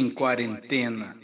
[0.00, 1.14] em quarentena.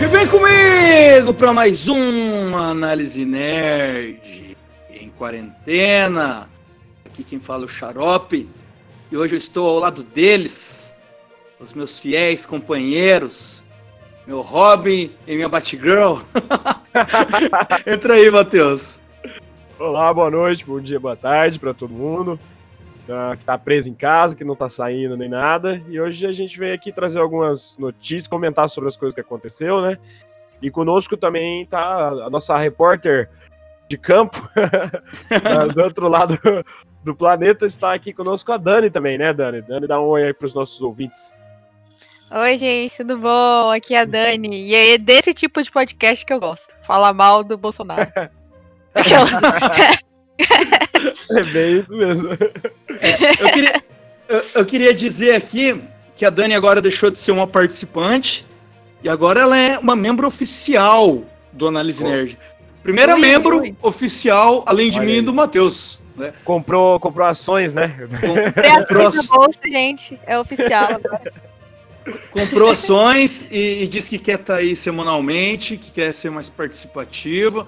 [0.00, 4.56] E vem comigo para mais uma análise nerd
[4.90, 6.50] em quarentena.
[7.04, 8.48] Aqui quem fala é o Xarope
[9.12, 10.92] e hoje eu estou ao lado deles,
[11.60, 13.62] os meus fiéis companheiros,
[14.26, 16.22] meu Robin e minha Batgirl.
[17.86, 19.01] Entra aí, Matheus.
[19.82, 22.38] Olá, boa noite, bom dia, boa tarde para todo mundo
[23.08, 25.82] uh, que tá preso em casa, que não tá saindo nem nada.
[25.88, 29.80] E hoje a gente veio aqui trazer algumas notícias, comentar sobre as coisas que aconteceu,
[29.80, 29.98] né?
[30.62, 33.28] E conosco também tá a nossa repórter
[33.88, 34.48] de campo,
[35.74, 36.38] do outro lado
[37.02, 39.62] do planeta, está aqui conosco a Dani também, né, Dani?
[39.62, 41.34] Dani, dá um oi aí pros nossos ouvintes.
[42.30, 43.68] Oi, gente, tudo bom?
[43.68, 44.64] Aqui é a Dani.
[44.64, 46.72] E é desse tipo de podcast que eu gosto.
[46.86, 48.08] Falar mal do Bolsonaro.
[51.30, 52.28] é bem isso mesmo.
[53.00, 53.82] É, eu, queria,
[54.28, 55.82] eu, eu, queria dizer aqui
[56.14, 58.46] que a Dani agora deixou de ser uma participante
[59.02, 62.04] e agora ela é uma membro oficial do Análise.
[62.04, 62.38] Nerd.
[62.82, 63.76] Primeira membro ui.
[63.80, 65.18] oficial, além de Olha mim, aí.
[65.18, 66.00] e do Matheus.
[66.16, 66.32] Né?
[66.44, 67.96] Comprou, comprou ações, né?
[68.78, 69.26] Comprou ações.
[69.28, 70.20] bolsa, gente.
[70.26, 71.32] É oficial agora.
[72.30, 76.50] Comprou ações e, e diz que quer estar tá aí semanalmente, que quer ser mais
[76.50, 77.66] participativa.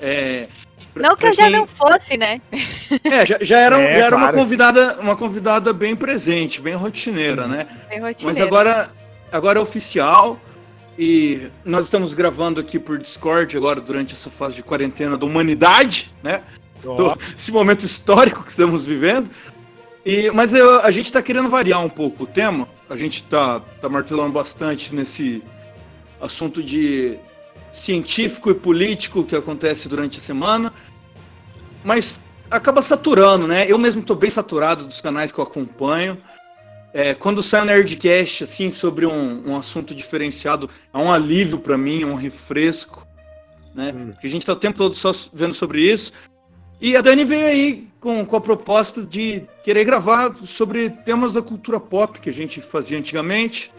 [0.00, 0.48] É,
[0.94, 2.40] não que eu já não fosse, né?
[3.04, 4.16] É, já, já era, é, já era claro.
[4.16, 7.66] uma, convidada, uma convidada bem presente, bem rotineira, né?
[7.88, 8.24] Bem rotineira.
[8.24, 8.90] Mas agora,
[9.30, 10.40] agora é oficial.
[10.98, 16.12] E nós estamos gravando aqui por Discord agora durante essa fase de quarentena da humanidade,
[16.22, 16.42] né?
[16.84, 16.94] Oh.
[16.94, 19.30] Do, esse momento histórico que estamos vivendo.
[20.04, 22.68] E, mas eu, a gente está querendo variar um pouco o tema.
[22.88, 25.42] A gente está tá martelando bastante nesse
[26.20, 27.18] assunto de
[27.72, 30.72] científico e político que acontece durante a semana,
[31.84, 33.70] mas acaba saturando, né?
[33.70, 36.18] Eu mesmo estou bem saturado dos canais que eu acompanho.
[36.92, 41.78] É, quando sai um Nerdcast assim sobre um, um assunto diferenciado, é um alívio para
[41.78, 43.06] mim, é um refresco,
[43.74, 43.92] né?
[43.94, 44.10] Hum.
[44.10, 46.12] Porque a gente está o tempo todo só vendo sobre isso.
[46.80, 51.42] E a Dani veio aí com, com a proposta de querer gravar sobre temas da
[51.42, 53.70] cultura pop que a gente fazia antigamente.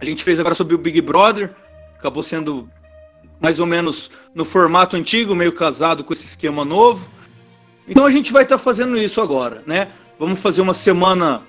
[0.00, 1.54] A gente fez agora sobre o Big Brother,
[1.98, 2.70] acabou sendo
[3.40, 7.10] mais ou menos no formato antigo, meio casado com esse esquema novo.
[7.88, 9.88] Então a gente vai estar tá fazendo isso agora, né?
[10.18, 11.42] Vamos fazer uma semana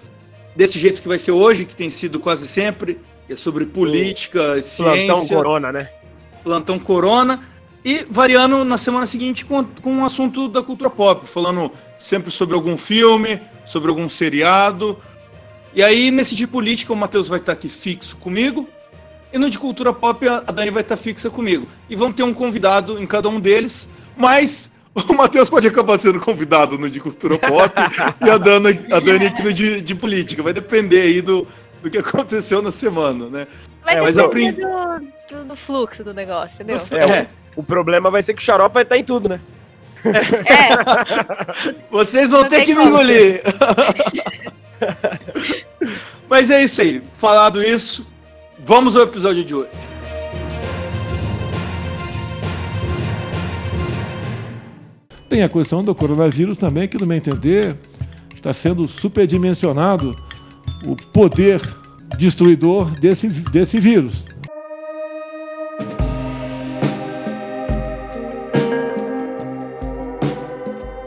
[0.56, 4.54] desse jeito que vai ser hoje, que tem sido quase sempre, que é sobre política,
[4.54, 5.14] o ciência.
[5.14, 5.90] Plantão Corona, né?
[6.44, 7.42] Plantão Corona.
[7.86, 12.54] E variando na semana seguinte com, com um assunto da cultura pop, falando sempre sobre
[12.56, 14.98] algum filme, sobre algum seriado.
[15.74, 18.68] E aí, nesse de política, o Matheus vai estar aqui fixo comigo.
[19.38, 21.68] E no de cultura pop, a Dani vai estar fixa comigo.
[21.88, 23.88] E vamos ter um convidado em cada um deles,
[24.18, 24.72] mas
[25.08, 27.72] o Matheus pode acabar sendo convidado no de cultura pop
[28.26, 30.42] e a Dani, a Dani aqui no de, de política.
[30.42, 31.48] Vai depender aí do,
[31.84, 33.48] do que aconteceu na semana, né?
[33.84, 36.82] Vai é, depender do, do, do, fluxo do negócio, entendeu?
[36.90, 37.30] É, é.
[37.56, 39.40] O, o, problema vai ser que o xarope vai estar em tudo, né?
[40.04, 41.76] É.
[41.92, 43.44] Vocês vão Não ter que me engolir.
[46.28, 47.04] Mas é isso aí.
[47.14, 48.04] Falado isso,
[48.68, 49.72] Vamos ao episódio de hoje.
[55.30, 57.78] Tem a questão do coronavírus também, que no meu entender
[58.36, 60.14] está sendo superdimensionado
[60.86, 61.62] o poder
[62.18, 64.26] destruidor desse, desse vírus.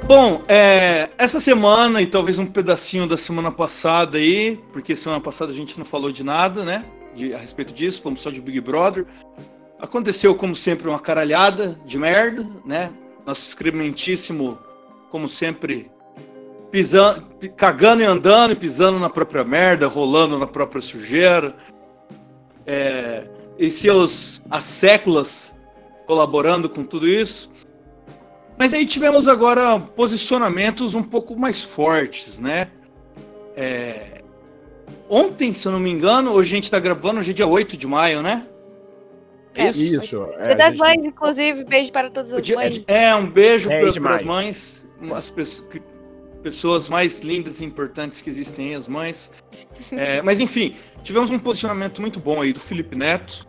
[0.06, 5.52] Bom, é, essa semana e talvez um pedacinho da semana passada aí, porque semana passada
[5.52, 6.86] a gente não falou de nada, né?
[7.14, 9.06] De, a respeito disso, fomos só de Big Brother.
[9.78, 12.92] Aconteceu, como sempre, uma caralhada de merda, né?
[13.26, 14.58] Nosso excrementíssimo,
[15.10, 15.90] como sempre,
[16.70, 17.26] pisando,
[17.56, 21.56] cagando e andando, pisando na própria merda, rolando na própria sujeira.
[22.66, 23.26] É,
[23.58, 25.54] e seus as séculas
[26.06, 27.50] colaborando com tudo isso.
[28.58, 32.70] Mas aí tivemos agora posicionamentos um pouco mais fortes, né?
[33.56, 34.19] É,
[35.10, 37.76] ontem, se eu não me engano, hoje a gente tá gravando, hoje é dia 8
[37.76, 38.46] de maio, né?
[39.54, 39.82] É isso?
[39.82, 40.28] Isso.
[40.38, 40.78] É, dia das gente...
[40.78, 42.82] mães, inclusive, beijo para todas as dia, mães.
[42.86, 43.68] É, um beijo
[44.00, 45.80] para as mães, as pessoas,
[46.42, 49.30] pessoas mais lindas e importantes que existem aí, as mães.
[49.90, 53.46] É, mas enfim, tivemos um posicionamento muito bom aí do Felipe Neto.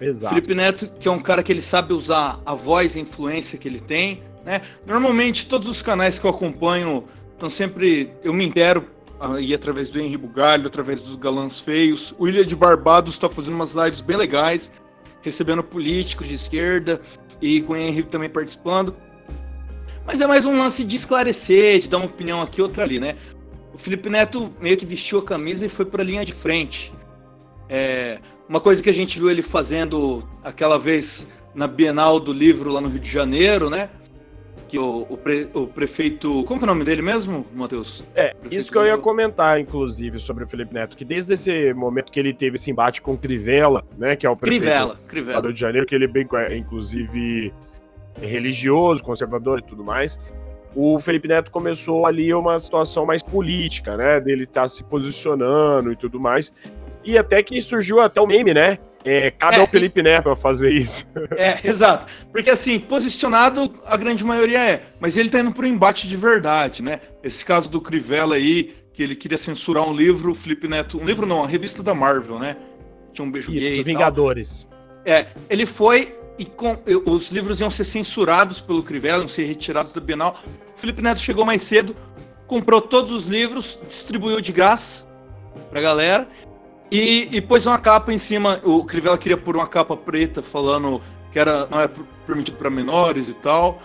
[0.00, 0.34] Exato.
[0.34, 3.56] Felipe Neto, que é um cara que ele sabe usar a voz e a influência
[3.56, 4.60] que ele tem, né?
[4.84, 8.10] Normalmente, todos os canais que eu acompanho estão sempre.
[8.24, 8.84] Eu me intero
[9.22, 12.14] aí através do Henri Bugalho, através dos Galãs Feios.
[12.18, 14.72] O Ilha de Barbados está fazendo umas lives bem legais,
[15.20, 17.00] recebendo políticos de esquerda
[17.40, 18.96] e com o Henri também participando.
[20.04, 23.14] Mas é mais um lance de esclarecer, de dar uma opinião aqui, outra ali, né?
[23.72, 26.92] O Felipe Neto meio que vestiu a camisa e foi para a linha de frente.
[27.68, 28.18] É,
[28.48, 32.80] uma coisa que a gente viu ele fazendo aquela vez na Bienal do Livro lá
[32.80, 33.88] no Rio de Janeiro, né?
[34.72, 36.44] Que o, o, pre, o prefeito.
[36.44, 38.02] Como é o nome dele mesmo, Matheus?
[38.14, 42.10] É, isso que eu ia comentar, inclusive, sobre o Felipe Neto, que desde esse momento
[42.10, 44.16] que ele teve esse embate com o Crivella, né?
[44.16, 45.42] Que é o prefeito Crivella, Crivella.
[45.42, 46.26] do Rio de Janeiro, que ele é bem,
[46.56, 47.52] inclusive,
[48.18, 50.18] religioso, conservador e tudo mais.
[50.74, 54.20] O Felipe Neto começou ali uma situação mais política, né?
[54.20, 56.50] Dele estar tá se posicionando e tudo mais.
[57.04, 58.78] E até que surgiu até o meme, né?
[59.04, 60.02] É, cabe é, ao Felipe e...
[60.02, 61.10] Neto a fazer isso.
[61.36, 62.06] É, exato.
[62.30, 66.82] Porque assim, posicionado a grande maioria é, mas ele tá indo pro embate de verdade,
[66.82, 67.00] né?
[67.22, 71.00] Esse caso do Crivella aí, que ele queria censurar um livro, o Felipe Neto.
[71.00, 72.56] Um livro não, uma revista da Marvel, né?
[73.12, 73.82] Tinha um beijo isso, gay.
[73.82, 74.68] Vingadores.
[74.68, 74.78] Tal.
[75.04, 79.92] É, ele foi e com, os livros iam ser censurados pelo Crivella, iam ser retirados
[79.92, 80.34] da Bienal.
[80.74, 81.96] O Felipe Neto chegou mais cedo,
[82.46, 85.06] comprou todos os livros, distribuiu de graça
[85.70, 86.28] pra galera
[86.92, 88.60] e, e pôs uma capa em cima.
[88.62, 91.00] O Crivella queria pôr uma capa preta falando
[91.30, 91.88] que era, não é
[92.26, 93.80] permitido para menores e tal,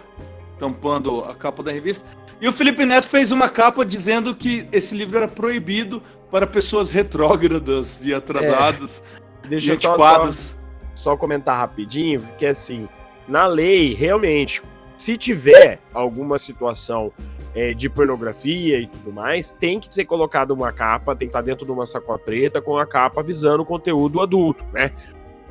[0.60, 2.06] tampando a capa da revista.
[2.42, 6.92] E o Felipe Neto fez uma capa dizendo que esse livro era proibido para pessoas
[6.92, 9.04] retrógradas e atrasadas
[9.46, 9.48] é.
[9.48, 10.58] Deixa e antiquadas.
[10.94, 12.90] Só, só comentar rapidinho, que assim,
[13.26, 14.62] na lei, realmente,
[14.98, 17.14] se tiver alguma situação
[17.58, 21.42] é, de pornografia e tudo mais, tem que ser colocado uma capa, tem que estar
[21.42, 24.92] dentro de uma sacola preta com a capa avisando o conteúdo adulto, né?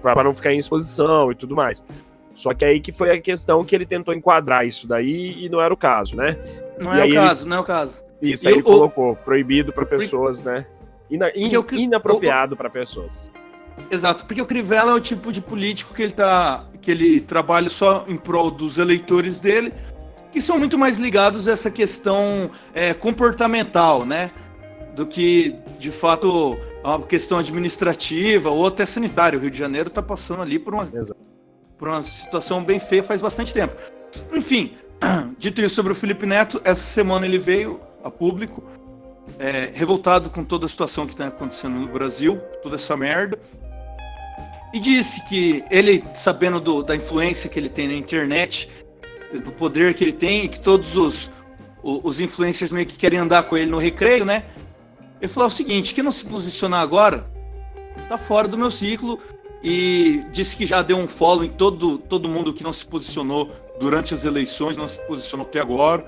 [0.00, 1.82] Para não ficar em exposição e tudo mais.
[2.36, 5.60] Só que aí que foi a questão que ele tentou enquadrar isso daí e não
[5.60, 6.36] era o caso, né?
[6.78, 7.50] Não e é o caso, ele...
[7.50, 8.04] não é o caso.
[8.22, 8.62] Isso, e aí o...
[8.62, 10.64] colocou proibido para pessoas, né?
[11.10, 11.32] Ina...
[11.34, 11.50] In...
[11.72, 13.32] Inapropriado para pessoas.
[13.90, 17.68] Exato, porque o Crivella é o tipo de político que ele tá, que ele trabalha
[17.68, 19.72] só em prol dos eleitores dele,
[20.36, 24.30] que são muito mais ligados a essa questão é, comportamental, né?
[24.94, 29.38] Do que, de fato, uma questão administrativa ou até sanitária.
[29.38, 30.86] O Rio de Janeiro está passando ali por uma,
[31.78, 33.76] por uma situação bem feia faz bastante tempo.
[34.30, 34.76] Enfim,
[35.38, 38.62] dito isso sobre o Felipe Neto, essa semana ele veio a público,
[39.38, 43.38] é, revoltado com toda a situação que está acontecendo no Brasil, toda essa merda,
[44.74, 48.68] e disse que ele, sabendo do, da influência que ele tem na internet,
[49.40, 51.30] do poder que ele tem e que todos os,
[51.82, 54.44] os influencers meio que querem andar com ele no recreio, né?
[55.20, 57.26] Ele falou o seguinte: quem não se posicionar agora
[58.08, 59.18] tá fora do meu ciclo
[59.62, 63.50] e disse que já deu um follow em todo, todo mundo que não se posicionou
[63.80, 66.04] durante as eleições, não se posicionou até agora.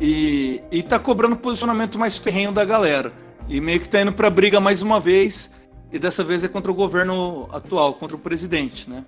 [0.00, 3.12] E, e tá cobrando posicionamento mais ferrenho da galera.
[3.48, 5.50] E meio que tá indo pra briga mais uma vez.
[5.92, 9.04] E dessa vez é contra o governo atual, contra o presidente, né?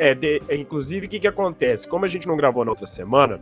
[0.00, 1.86] É, de, é, inclusive, o que, que acontece?
[1.86, 3.38] Como a gente não gravou na outra semana,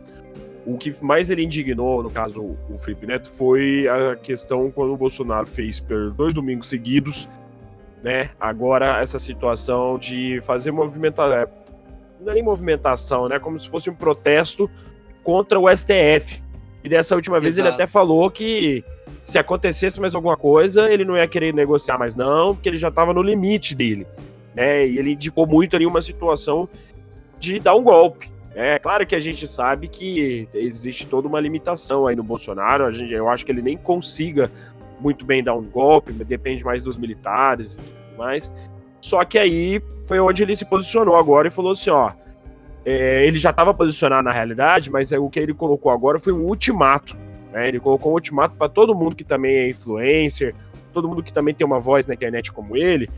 [0.65, 4.97] o que mais ele indignou, no caso o Felipe Neto, foi a questão quando o
[4.97, 7.29] Bolsonaro fez por dois domingos seguidos,
[8.03, 8.31] né?
[8.37, 11.33] Agora, essa situação de fazer movimentação.
[11.33, 11.47] É,
[12.19, 13.39] não é nem movimentação, né?
[13.39, 14.69] Como se fosse um protesto
[15.23, 16.43] contra o STF.
[16.83, 17.69] E dessa última vez Exato.
[17.69, 18.83] ele até falou que
[19.23, 22.89] se acontecesse mais alguma coisa, ele não ia querer negociar mais, não, porque ele já
[22.89, 24.05] estava no limite dele
[24.55, 24.87] né?
[24.87, 26.67] E ele indicou muito ali uma situação
[27.37, 28.31] de dar um golpe.
[28.55, 32.85] É claro que a gente sabe que existe toda uma limitação aí no Bolsonaro.
[32.85, 34.51] A gente, eu acho que ele nem consiga
[34.99, 38.51] muito bem dar um golpe, depende mais dos militares e tudo mais.
[39.01, 42.11] Só que aí foi onde ele se posicionou agora e falou assim: ó,
[42.85, 46.33] é, ele já estava posicionado na realidade, mas é, o que ele colocou agora foi
[46.33, 47.15] um ultimato.
[47.51, 47.67] Né?
[47.67, 50.55] Ele colocou um ultimato para todo mundo que também é influencer,
[50.93, 53.09] todo mundo que também tem uma voz na internet como ele,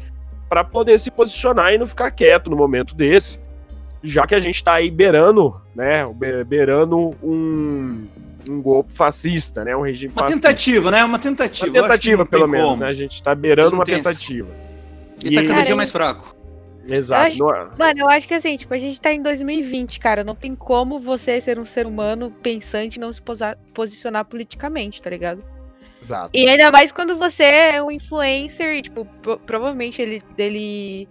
[0.52, 3.40] para poder se posicionar e não ficar quieto no momento desse,
[4.04, 6.06] já que a gente está aí beirando, né,
[6.46, 8.06] beirando um,
[8.50, 10.50] um golpe fascista, né, um regime uma fascista.
[10.50, 11.68] tentativa, né, uma tentativa.
[11.68, 12.82] Uma tentativa, pelo menos, como.
[12.82, 14.50] né, a gente está beirando uma tentativa.
[15.24, 16.36] E, tá cada dia mais fraco.
[16.90, 17.38] Exato.
[17.40, 20.22] Eu acho, mano, eu acho que assim, tipo, a gente tá em 2020, cara.
[20.22, 23.22] Não tem como você ser um ser humano pensante e não se
[23.74, 25.42] posicionar politicamente, tá ligado?
[26.02, 26.32] Exato.
[26.34, 29.06] E ainda mais quando você é um influencer e, tipo,
[29.46, 31.08] provavelmente ele, ele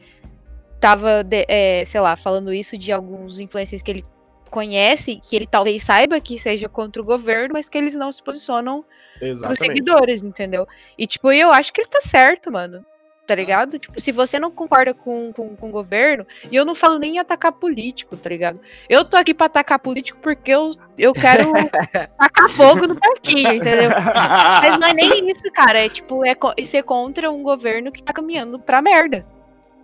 [0.81, 4.05] tava, de, é, sei lá, falando isso de alguns influencers que ele
[4.51, 8.21] conhece, que ele talvez saiba que seja contra o governo, mas que eles não se
[8.23, 8.85] posicionam
[9.21, 9.43] Exatamente.
[9.43, 10.67] pros seguidores, entendeu?
[10.99, 12.85] E, tipo, eu acho que ele tá certo, mano
[13.31, 13.79] tá ligado?
[13.79, 17.15] Tipo, se você não concorda com, com, com o governo, e eu não falo nem
[17.15, 18.59] em atacar político, tá ligado?
[18.89, 21.53] Eu tô aqui pra atacar político porque eu, eu quero
[22.19, 23.91] tacar fogo no parquinho, entendeu?
[23.91, 25.79] Mas não é nem isso, cara.
[25.79, 26.35] É tipo, é
[26.65, 29.25] ser contra um governo que tá caminhando pra merda.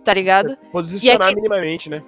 [0.03, 0.57] Tá ligado?
[0.69, 2.03] Posicionar aqui, minimamente, né?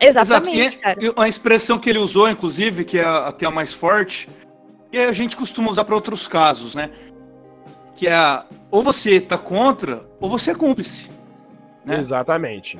[0.00, 0.78] Exatamente, Exato.
[0.80, 0.98] cara.
[1.00, 4.28] E, e a expressão que ele usou, inclusive, que é até a mais forte,
[4.90, 6.90] que a gente costuma usar para outros casos, né?
[7.94, 11.10] Que é a, ou você tá contra, ou você é cúmplice.
[11.84, 11.98] Né?
[12.00, 12.78] Exatamente.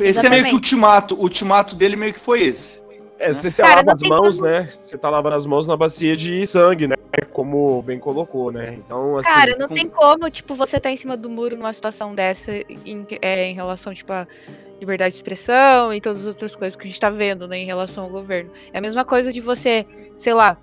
[0.00, 0.54] Esse é meio que o Exatamente.
[0.54, 1.14] ultimato.
[1.16, 2.82] O ultimato dele meio que foi esse.
[3.18, 3.34] É, Né?
[3.34, 4.68] você, Cara, lava as mãos, como- né?
[4.82, 6.96] Você tá lavando as mãos na bacia de sangue, né?
[7.32, 8.74] Como bem colocou, né?
[8.74, 9.28] Então, assim.
[9.32, 12.52] Cara, não com- tem como, tipo, você tá em cima do muro numa situação dessa
[12.52, 14.26] em, é, em relação, tipo, a
[14.80, 17.66] liberdade de expressão e todas as outras coisas que a gente tá vendo, né, em
[17.66, 18.50] relação ao governo.
[18.72, 19.86] É a mesma coisa de você,
[20.16, 20.56] sei lá,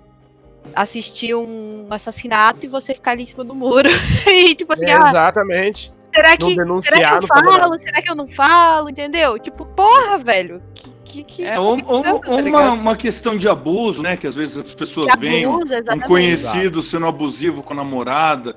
[0.74, 3.88] assistir um assassinato e você ficar ali em cima do muro.
[4.26, 5.92] e, tipo assim, é, ah, exatamente.
[6.14, 7.78] será que, será que eu falo?
[7.78, 8.88] Será que eu não falo?
[8.88, 9.38] Entendeu?
[9.38, 10.62] Tipo, porra, velho.
[10.74, 14.16] Que, que, que, É, ou, ou- tá uma, uma questão de abuso, né?
[14.16, 18.56] Que às vezes as pessoas veem abuso, um conhecido sendo abusivo com a namorada,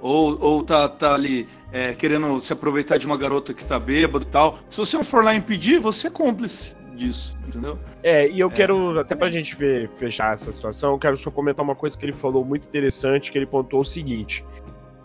[0.00, 4.24] ou, ou tá, tá ali é, querendo se aproveitar de uma garota que tá bêbada
[4.24, 4.58] e tal.
[4.70, 7.78] Se você não for lá impedir, você é cúmplice disso, entendeu?
[8.02, 8.52] É, e eu É.
[8.52, 12.04] quero, até pra gente ver, fechar essa situação, eu quero só comentar uma coisa que
[12.04, 14.44] ele falou muito interessante, que ele pontuou o seguinte.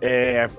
[0.01, 0.49] É.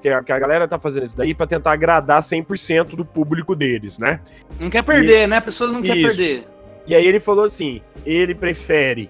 [0.00, 4.18] Que a, galera tá fazendo isso daí pra tentar agradar 100% do público deles, né?
[4.58, 5.36] Não quer perder, né?
[5.36, 6.08] A pessoa não quer Isso.
[6.16, 6.44] perder.
[6.88, 9.08] E aí ele falou assim: ele prefere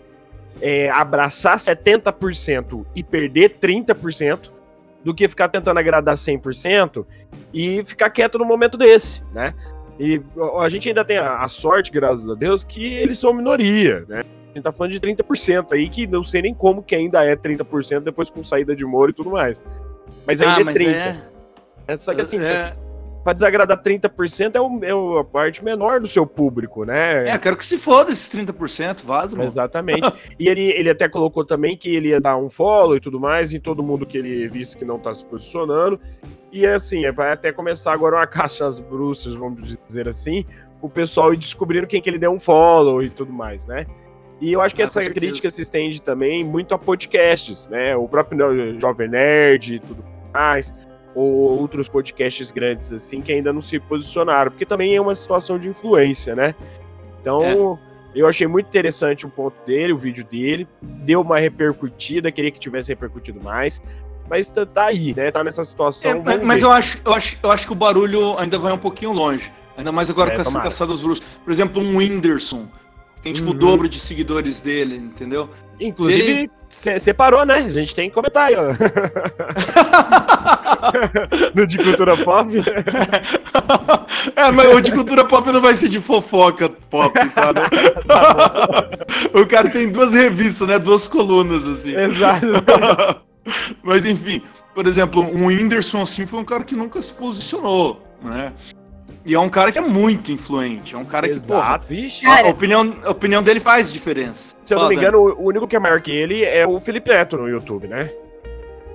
[0.60, 4.50] é, abraçar 70% e perder 30%
[5.02, 7.06] do que ficar tentando agradar 100%
[7.54, 9.54] e ficar quieto no momento desse, né?
[10.02, 10.20] E
[10.58, 14.24] a gente ainda tem a, a sorte, graças a Deus, que eles são minoria, né?
[14.50, 17.36] A gente tá falando de 30% aí, que não sei nem como que ainda é
[17.36, 19.62] 30% depois com saída de Moro e tudo mais.
[20.26, 20.88] Mas ainda ah, é mas 30%.
[20.88, 21.22] é,
[21.86, 22.74] É, Só que assim, é,
[23.22, 24.60] pra desagradar 30% é,
[24.92, 27.28] o, é a parte menor do seu público, né?
[27.28, 29.48] é, quero que se foda esses 30%, vaza, mano.
[29.48, 30.12] Exatamente.
[30.36, 33.52] e ele, ele até colocou também que ele ia dar um follow e tudo mais
[33.52, 36.00] em todo mundo que ele visse que não tá se posicionando.
[36.52, 40.44] E assim, vai até começar agora uma caixa às bruxas, vamos dizer assim,
[40.82, 43.86] o pessoal ir descobrindo quem que ele deu um follow e tudo mais, né?
[44.38, 47.96] E eu acho que Ah, essa crítica se estende também muito a podcasts, né?
[47.96, 50.04] O próprio Jovem Nerd e tudo
[50.34, 50.74] mais,
[51.14, 55.58] ou outros podcasts grandes assim que ainda não se posicionaram, porque também é uma situação
[55.58, 56.54] de influência, né?
[57.20, 57.78] Então,
[58.14, 62.58] eu achei muito interessante o ponto dele, o vídeo dele, deu uma repercutida, queria que
[62.58, 63.80] tivesse repercutido mais,
[64.28, 65.30] mas tá, tá aí, né?
[65.30, 66.10] Tá nessa situação.
[66.26, 69.12] É, mas eu acho, eu, acho, eu acho que o barulho ainda vai um pouquinho
[69.12, 69.52] longe.
[69.76, 71.24] Ainda mais agora É, com essa caçada dos bruxos.
[71.44, 72.66] Por exemplo, um Whindersson.
[73.22, 73.58] Tem tipo o Uhum.
[73.58, 75.48] dobro de seguidores dele, entendeu?
[75.80, 77.54] Inclusive, se- separou, né?
[77.58, 78.72] A gente tem que comentar aí, ó.
[81.54, 82.50] no de cultura pop.
[84.36, 87.52] é, mas o de cultura pop não vai ser de fofoca pop, tá?
[87.52, 87.62] né?
[89.40, 90.78] o cara tem duas revistas, né?
[90.78, 91.94] Duas colunas, assim.
[91.96, 92.46] Exato.
[93.82, 94.42] Mas enfim,
[94.74, 98.52] por exemplo, um Whindersson assim foi um cara que nunca se posicionou, né?
[99.24, 102.26] E é um cara que é muito influente, é um cara que, porra, Exato, vixe.
[102.26, 104.56] a Cara, opinião, a opinião dele faz diferença.
[104.60, 107.08] Se eu não me engano, o único que é maior que ele é o Felipe
[107.10, 108.12] Neto no YouTube, né?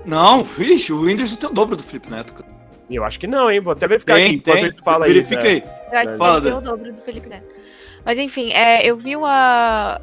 [0.05, 2.33] Não, vixe, o Whindersson tem o dobro do Felipe Neto.
[2.33, 2.49] cara.
[2.89, 3.59] Eu acho que não, hein?
[3.61, 4.65] Vou até verificar aqui Tem, enquanto tem.
[4.65, 5.13] ele fala aí.
[5.13, 5.21] né?
[5.21, 5.63] Verifiquei.
[5.91, 7.47] Eu acho que Fala, ele tem o dobro do Felipe Neto.
[8.05, 10.01] Mas enfim, é, eu vi uma,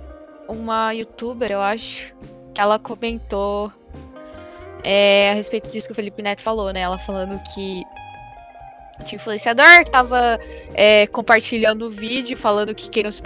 [0.48, 2.14] uma youtuber, eu acho,
[2.54, 3.72] que ela comentou
[4.84, 6.80] é, a respeito disso que o Felipe Neto falou, né?
[6.80, 7.82] Ela falando que
[9.04, 10.38] tinha influenciador que tava
[10.74, 13.22] é, compartilhando o vídeo, falando que quem não se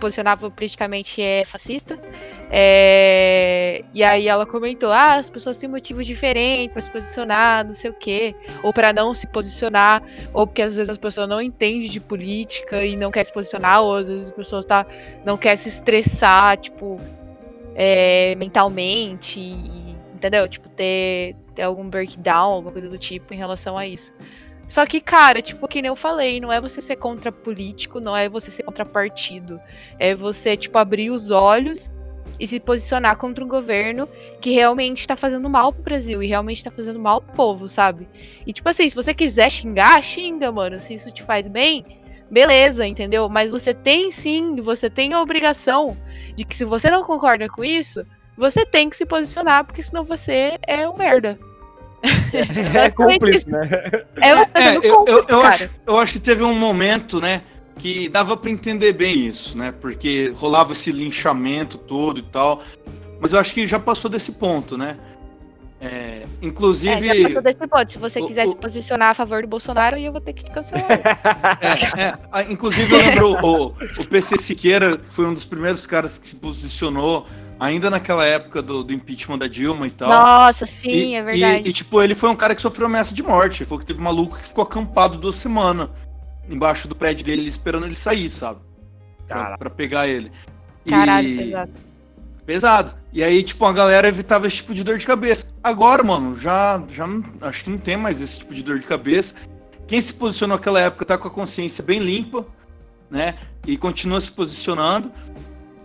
[0.00, 1.98] posicionava politicamente é fascista.
[2.50, 7.74] É, e aí ela comentou: ah, as pessoas têm motivos diferentes pra se posicionar, não
[7.74, 11.40] sei o quê, ou pra não se posicionar ou porque às vezes as pessoas não
[11.40, 14.86] entendem de política e não quer se posicionar, ou às vezes as pessoas tá,
[15.24, 17.00] não quer se estressar, tipo,
[17.74, 19.54] é, mentalmente,
[20.20, 20.46] entendeu?
[20.46, 24.12] Tipo, ter, ter algum breakdown, alguma coisa do tipo em relação a isso.
[24.68, 28.14] Só que, cara, tipo, que nem eu falei, não é você ser contra político, não
[28.14, 29.58] é você ser contra partido.
[29.98, 31.90] É você, tipo, abrir os olhos
[32.38, 34.08] e se posicionar contra um governo
[34.40, 38.06] que realmente tá fazendo mal pro Brasil e realmente tá fazendo mal pro povo, sabe?
[38.46, 40.78] E tipo assim, se você quiser xingar, xinga, mano.
[40.78, 41.84] Se isso te faz bem,
[42.30, 43.28] beleza, entendeu?
[43.28, 45.96] Mas você tem sim, você tem a obrigação
[46.36, 48.06] de que se você não concorda com isso,
[48.36, 51.38] você tem que se posicionar, porque senão você é um merda.
[52.74, 53.68] É cúmplice, né?
[54.22, 54.28] É,
[54.62, 55.48] É, eu, eu, cúmplice, eu, cara.
[55.48, 57.42] acho, eu acho que teve um momento, né,
[57.76, 62.62] que dava pra entender bem isso, né, porque rolava esse linchamento todo e tal,
[63.20, 64.96] mas eu acho que já passou desse ponto, né.
[65.82, 67.92] É, É, inclusive, já passou desse ponto.
[67.92, 70.44] Se você o- quiser o- se posicionar a favor do Bolsonaro, eu vou ter que
[70.50, 70.86] cancelar.
[71.60, 76.28] é, é, inclusive eu lembro o, o PC Siqueira foi um dos primeiros caras que
[76.28, 77.26] se posicionou
[77.60, 80.08] ainda naquela época do, do impeachment da Dilma e tal.
[80.08, 81.68] Nossa, sim, e, é verdade.
[81.68, 83.64] E, e, tipo, ele foi um cara que sofreu ameaça de morte.
[83.66, 85.90] Foi que teve um maluco que ficou acampado duas semanas
[86.48, 88.60] embaixo do prédio dele esperando ele sair, sabe?
[89.28, 90.32] Pra, pra pegar ele.
[90.88, 91.72] Caralho, E- pesado.
[92.46, 92.94] Pesado.
[93.12, 95.46] E aí, tipo, a galera evitava esse tipo de dor de cabeça.
[95.62, 98.86] Agora, mano, já, já não, acho que não tem mais esse tipo de dor de
[98.86, 99.36] cabeça.
[99.86, 102.46] Quem se posicionou naquela época tá com a consciência bem limpa,
[103.10, 103.34] né?
[103.66, 105.12] E continua se posicionando.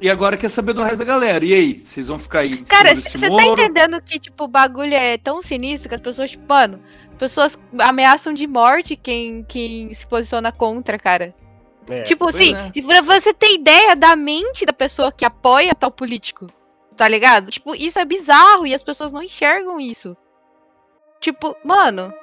[0.06, 1.44] E agora quer saber do resto da galera.
[1.44, 5.18] E aí, vocês vão ficar aí Cara, você tá entendendo que, tipo, o bagulho é
[5.18, 6.80] tão sinistro que as pessoas, tipo, mano,
[7.18, 11.34] pessoas ameaçam de morte quem, quem se posiciona contra, cara.
[11.90, 12.82] É, tipo assim, é.
[12.84, 16.52] pra você ter ideia da mente da pessoa que apoia tal político,
[16.96, 17.50] tá ligado?
[17.50, 20.16] Tipo, isso é bizarro e as pessoas não enxergam isso.
[21.20, 22.14] Tipo, mano,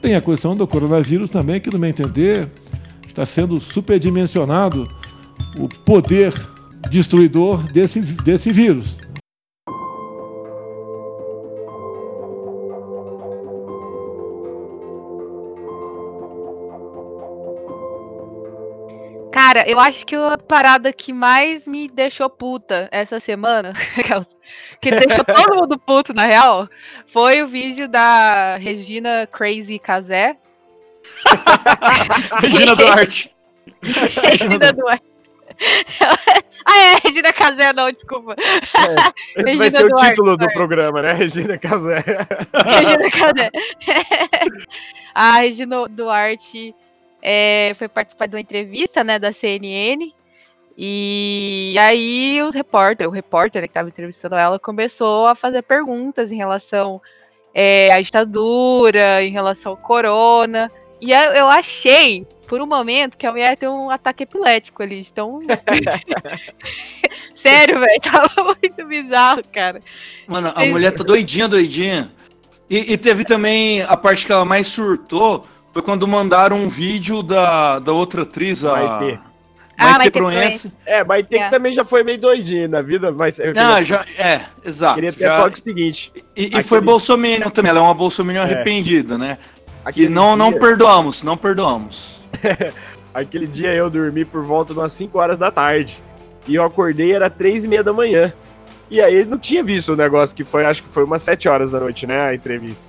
[0.00, 2.50] Tem a questão do coronavírus também, que, no meu entender,
[3.06, 4.88] está sendo superdimensionado
[5.58, 6.32] o poder
[6.90, 8.98] destruidor desse, desse vírus.
[19.50, 23.72] cara, eu acho que a parada que mais me deixou puta essa semana,
[24.80, 26.68] que deixou todo mundo puto, na real,
[27.06, 30.36] foi o vídeo da Regina Crazy Casé.
[32.40, 33.34] Regina Duarte.
[33.82, 35.04] Regina Duarte.
[36.64, 38.34] ah, é, Regina Casé, não, desculpa.
[38.38, 40.54] Esse vai Regina ser o Duarte, título do sorry.
[40.54, 41.12] programa, né?
[41.12, 42.04] Regina Casé.
[42.54, 43.50] Regina Casé.
[45.14, 46.74] a Regina Duarte
[47.22, 50.12] é, foi participar de uma entrevista, né, da CNN.
[50.82, 56.32] E aí os repórter, o repórter né, que estava entrevistando ela começou a fazer perguntas
[56.32, 57.02] em relação
[57.52, 60.72] é, à ditadura, em relação ao corona.
[60.98, 65.06] E eu, eu achei, por um momento, que a mulher tem um ataque epilético ali.
[65.06, 65.42] Então.
[67.34, 69.80] Sério, velho, tava muito bizarro, cara.
[70.26, 72.10] Mano, a mulher tá doidinha, doidinha.
[72.70, 77.22] E, e teve também a parte que ela mais surtou, foi quando mandaram um vídeo
[77.22, 79.28] da, da outra atriz, a
[79.84, 79.94] Maitê.
[79.94, 80.72] Ah, Maitê Proença.
[80.86, 81.44] É, mas tem É.
[81.44, 84.94] que também já foi meio doidinho na vida, mas Não, queria, já, é, exato.
[84.94, 86.12] queria até já- falar o seguinte.
[86.36, 88.44] e, e aquele- foi Bolsominion também, ela é uma Bolsominion É.
[88.44, 89.38] arrependida, né?
[89.84, 92.20] Que aquele não, não dia- perdoamos, não perdoamos.
[93.12, 96.00] Aquele dia eu dormi por volta de umas 5 horas da tarde.
[96.46, 98.32] E eu acordei, era 3 e meia da manhã.
[98.90, 101.70] E aí não tinha visto o negócio que foi, acho que foi umas 7 horas
[101.70, 102.20] da noite, né?
[102.28, 102.84] A entrevista.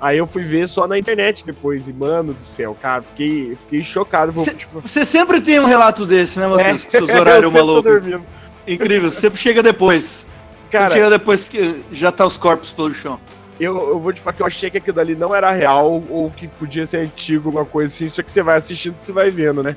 [0.00, 1.86] Aí eu fui ver só na internet depois.
[1.86, 4.32] E, mano do céu, cara, fiquei, fiquei chocado.
[4.40, 6.84] Cê- Tipo, Você sempre tem um relato desse, né, Matheus?
[6.86, 7.92] Com seus eu horários sempre tô malucos.
[7.92, 8.24] dormindo.
[8.66, 10.26] Incrível, sempre chega depois.
[10.70, 13.18] Cara, sempre chega depois que já tá os corpos pelo chão.
[13.58, 16.30] eu, eu vou te falar que eu achei que aquilo dali não era real ou
[16.30, 18.08] que podia ser antigo, alguma coisa assim.
[18.08, 19.76] Só que você vai assistindo, você vai vendo, né?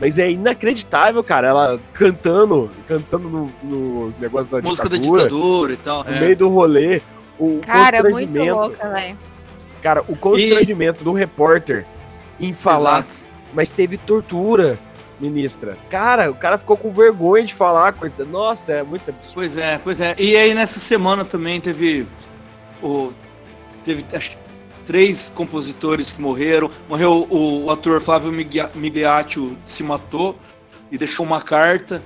[0.00, 1.48] Mas é inacreditável, cara.
[1.48, 6.04] Ela cantando, cantando no, no negócio da Música da ditadura, ditadura e tal.
[6.04, 6.20] no é.
[6.20, 7.02] meio do rolê.
[7.38, 9.18] O Cara, muito louca, velho.
[9.82, 11.86] Cara, o constrangimento do repórter
[12.40, 13.24] em falar, Exato.
[13.52, 14.78] mas teve tortura,
[15.20, 15.76] ministra.
[15.90, 18.28] Cara, o cara ficou com vergonha de falar, coitado.
[18.28, 19.34] Nossa, é muito absurdo.
[19.34, 20.14] Pois é, pois é.
[20.18, 22.06] E aí nessa semana também teve
[22.82, 23.12] o
[23.84, 24.38] teve acho que
[24.86, 26.70] três compositores que morreram.
[26.88, 30.34] Morreu o, o ator Flávio Migliaccio se matou
[30.90, 32.02] e deixou uma carta,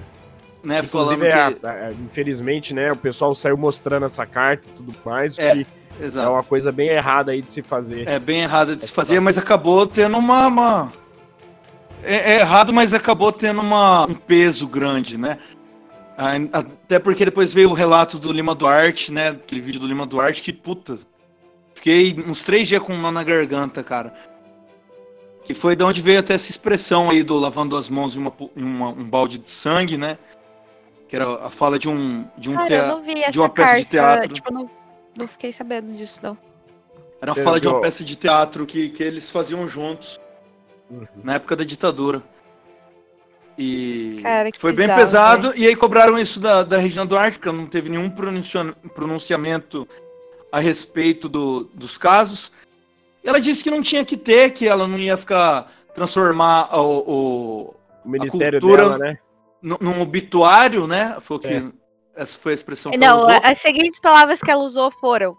[0.65, 4.73] né, falando Inclusive, que é, é, infelizmente, né, o pessoal saiu mostrando essa carta e
[4.73, 5.67] tudo mais, É, que
[6.01, 6.31] é exato.
[6.33, 8.09] uma coisa bem errada aí de se fazer.
[8.09, 10.47] É bem errado de se fazer, mas acabou tendo uma.
[10.47, 10.93] uma-
[12.03, 15.39] É, é errado, mas acabou tendo uma, um peso grande, né?
[16.53, 19.29] Até porque depois veio o relato do Lima Duarte, né?
[19.31, 20.99] Aquele vídeo do Lima Duarte, que puta.
[21.75, 24.13] Fiquei uns três dias com um nó na garganta, cara.
[25.45, 28.33] Que foi de onde veio até essa expressão aí do lavando as mãos em, uma
[28.57, 30.17] em uma- um balde de sangue, né?
[31.09, 33.49] Que era a fala de um, de um Cara, tea- eu não vi essa uma
[33.49, 34.35] peça de carta, teatro.
[34.35, 34.71] Tipo, não,
[35.17, 36.37] não fiquei sabendo disso, não.
[37.21, 40.19] Era uma fala de uma peça de teatro que, que eles faziam juntos.
[40.91, 41.07] Uhum.
[41.25, 42.23] na época da ditadura.
[43.57, 45.53] E Cara, que foi bem bizarro, pesado.
[45.57, 49.87] E aí cobraram isso da, da Regina Duarte, porque não teve nenhum pronunciam- pronunciamento
[50.51, 52.51] a respeito do- dos casos.
[53.25, 56.99] E ela disse que não tinha que ter, que ela não ia ficar transformar o,
[56.99, 59.19] o- O ministério cultura- dela, né?
[59.63, 61.19] nu- num obituário, né?
[61.21, 61.63] Foi o que É.
[62.17, 63.41] essa foi a expressão que ela Não, usou.
[63.43, 65.37] as seguintes palavras que ela usou foram: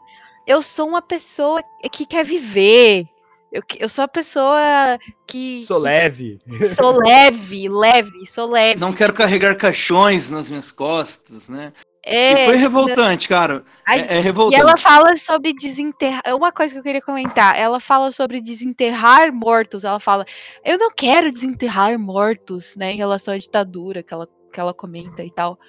[0.48, 3.06] Eu sou uma pessoa que quer viver.
[3.52, 5.62] Eu, eu sou uma pessoa que.
[5.64, 6.40] Sou leve.
[6.48, 8.80] que sou leve, leve, sou leve.
[8.80, 11.72] Não quero carregar caixões nas minhas costas, né?
[12.06, 13.64] É, e foi revoltante, cara.
[13.88, 14.60] É, é E revoltante.
[14.60, 16.22] ela fala sobre desenterrar.
[16.36, 17.58] Uma coisa que eu queria comentar.
[17.58, 19.86] Ela fala sobre desenterrar mortos.
[19.86, 20.26] Ela fala:
[20.66, 22.92] Eu não quero desenterrar mortos, né?
[22.92, 25.60] Em relação à ditadura que ela, que ela comenta e tal.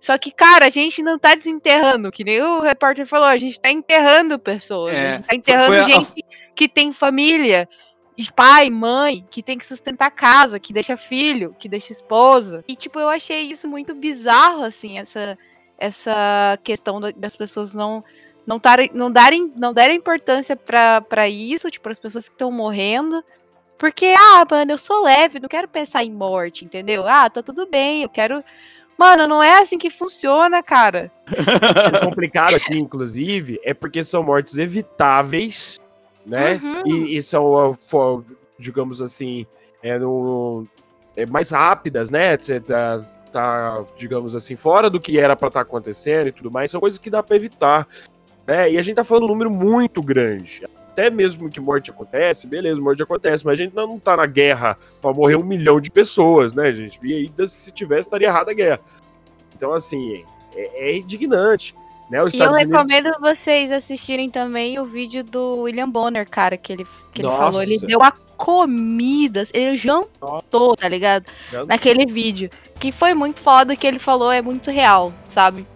[0.00, 3.60] Só que, cara, a gente não tá desenterrando, que nem o repórter falou, a gente
[3.60, 4.92] tá enterrando pessoas.
[4.94, 7.68] É, a gente tá enterrando a- gente que tem família,
[8.18, 12.64] e pai, mãe, que tem que sustentar casa, que deixa filho, que deixa esposa.
[12.68, 15.38] E, tipo, eu achei isso muito bizarro, assim, essa,
[15.78, 18.04] essa questão da- das pessoas não.
[18.44, 23.22] Não, tarem, não, darem, não darem importância pra isso, tipo, as pessoas que estão morrendo.
[23.78, 27.06] Porque, ah, mano, eu sou leve, não quero pensar em morte, entendeu?
[27.06, 28.44] Ah, tá tudo bem, eu quero.
[28.96, 31.10] Mano, não é assim que funciona, cara.
[31.26, 35.80] O complicado aqui, inclusive, é porque são mortes evitáveis,
[36.24, 36.60] né?
[36.62, 36.82] Uhum.
[36.86, 38.22] E, e são, ah,
[38.58, 39.44] digamos assim,
[39.82, 40.66] é, no,
[41.16, 42.36] é mais rápidas, né?
[42.36, 43.00] Você tá,
[43.32, 46.70] tá, digamos assim, fora do que era pra estar acontecendo e tudo mais.
[46.70, 47.88] São coisas que dá pra evitar,
[48.46, 48.70] né?
[48.70, 50.62] E a gente tá falando um número muito grande.
[50.92, 54.76] Até mesmo que morte acontece, beleza, morte acontece, mas a gente não tá na guerra
[55.00, 57.00] pra morrer um milhão de pessoas, né, gente?
[57.02, 58.78] E ainda se tivesse, estaria errada a guerra.
[59.56, 60.22] Então, assim,
[60.54, 61.74] é, é indignante.
[62.10, 62.18] Né?
[62.18, 66.70] E eu Estados Unidos- recomendo vocês assistirem também o vídeo do William Bonner, cara, que
[66.74, 67.62] ele, que ele falou.
[67.62, 71.24] Ele deu uma comida, ele jantou, tá ligado?
[71.50, 72.50] Já- Naquele vídeo.
[72.78, 75.66] Que foi muito foda, que ele falou é muito real, sabe?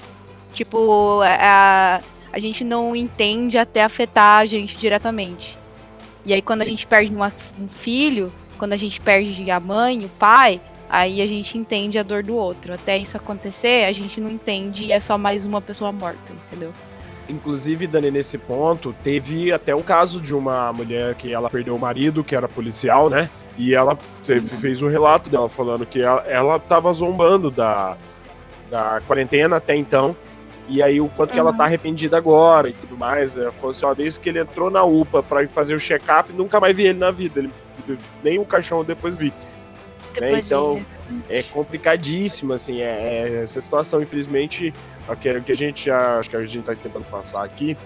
[0.53, 2.01] Tipo, a,
[2.33, 5.57] a gente não entende até afetar a gente diretamente.
[6.25, 10.05] E aí quando a gente perde uma- um filho, quando a gente perde a mãe,
[10.05, 12.75] o pai, aí a gente entende a dor do outro.
[12.75, 16.73] Até isso acontecer, a gente não entende e é só mais uma pessoa morta, entendeu?
[17.29, 21.79] Inclusive, Dani, nesse ponto, teve até um caso de uma mulher que ela perdeu o
[21.79, 23.29] marido, que era policial, né?
[23.59, 27.97] E ela teve- fez um relato dela falando que ela, ela tava zombando da,
[28.71, 30.15] da quarentena até então.
[30.69, 31.57] E aí, o quanto que ela Uhum.
[31.57, 33.37] tá arrependida agora e tudo mais.
[33.37, 36.33] Ela falou assim: ó, desde que ele entrou na UPA pra ir fazer o check-up,
[36.33, 37.41] nunca mais vi ele na vida.
[37.41, 37.51] Ele,
[38.23, 39.33] nem o caixão eu depois vi.
[40.13, 40.77] Depois então,
[41.09, 41.23] vi, né?
[41.29, 44.73] é complicadíssimo, assim, é, é essa situação, infelizmente,
[45.07, 47.77] o que, que a gente acho que a gente tá tentando passar aqui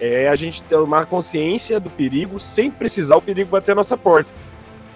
[0.00, 4.30] é a gente tomar consciência do perigo sem precisar o perigo bater a nossa porta.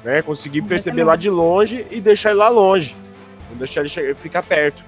[0.02, 0.22] Né?
[0.22, 2.96] Conseguir perceber lá de longe e deixar ele lá longe.
[3.50, 4.82] Não deixar ele chegar, ficar perto.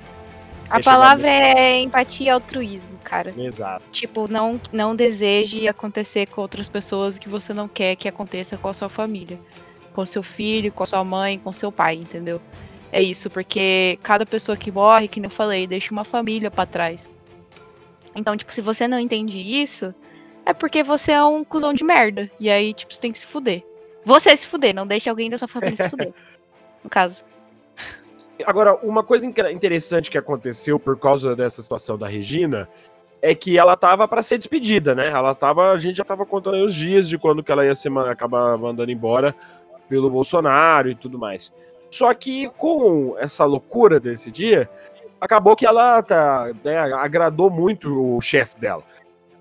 [0.71, 3.33] A palavra é empatia e altruísmo, cara.
[3.37, 3.85] Exato.
[3.91, 8.59] Tipo, não, não deseje acontecer com outras pessoas o que você não quer que aconteça
[8.59, 9.39] com a sua família.
[9.95, 12.41] Com seu filho, com a sua mãe, com seu pai, entendeu?
[12.93, 17.09] É isso, porque cada pessoa que morre, que eu falei, deixa uma família pra trás.
[18.15, 19.95] Então, tipo, se você não entende isso,
[20.45, 22.31] é porque você é um cuzão de merda.
[22.41, 23.63] E aí, tipo, você tem que se fuder.
[24.05, 26.13] Você se fuder, não deixe alguém da sua família se fuder.
[26.83, 27.25] No caso.
[28.47, 32.69] Agora, uma coisa inter- interessante que aconteceu por causa dessa situação da Regina
[33.21, 35.09] é que ela tava para ser despedida, né?
[35.09, 37.91] Ela tava, a gente já tava contando os dias de quando que ela ia ser
[37.99, 39.35] acabar mandando embora
[39.89, 41.53] pelo Bolsonaro e tudo mais.
[41.91, 44.69] Só que com essa loucura desse dia,
[45.21, 48.85] acabou que ela tá, né, agradou muito o chefe dela.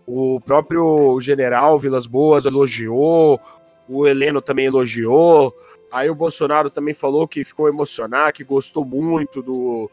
[0.08, 3.40] O próprio general Vilas Boas elogiou,
[3.88, 5.54] o Heleno também elogiou,
[5.92, 9.90] Aí o Bolsonaro também falou que ficou emocionado, que gostou muito do,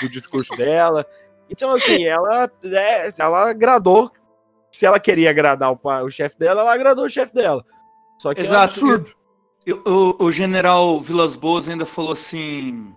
[0.00, 1.06] do discurso dela.
[1.50, 4.10] Então, assim, ela, é, ela agradou.
[4.70, 7.64] Se ela queria agradar o, o chefe dela, ela agradou o chefe dela.
[8.18, 8.64] Só que é um Exato.
[8.64, 9.18] absurdo.
[9.84, 12.94] O, o general Vilas Boas ainda falou assim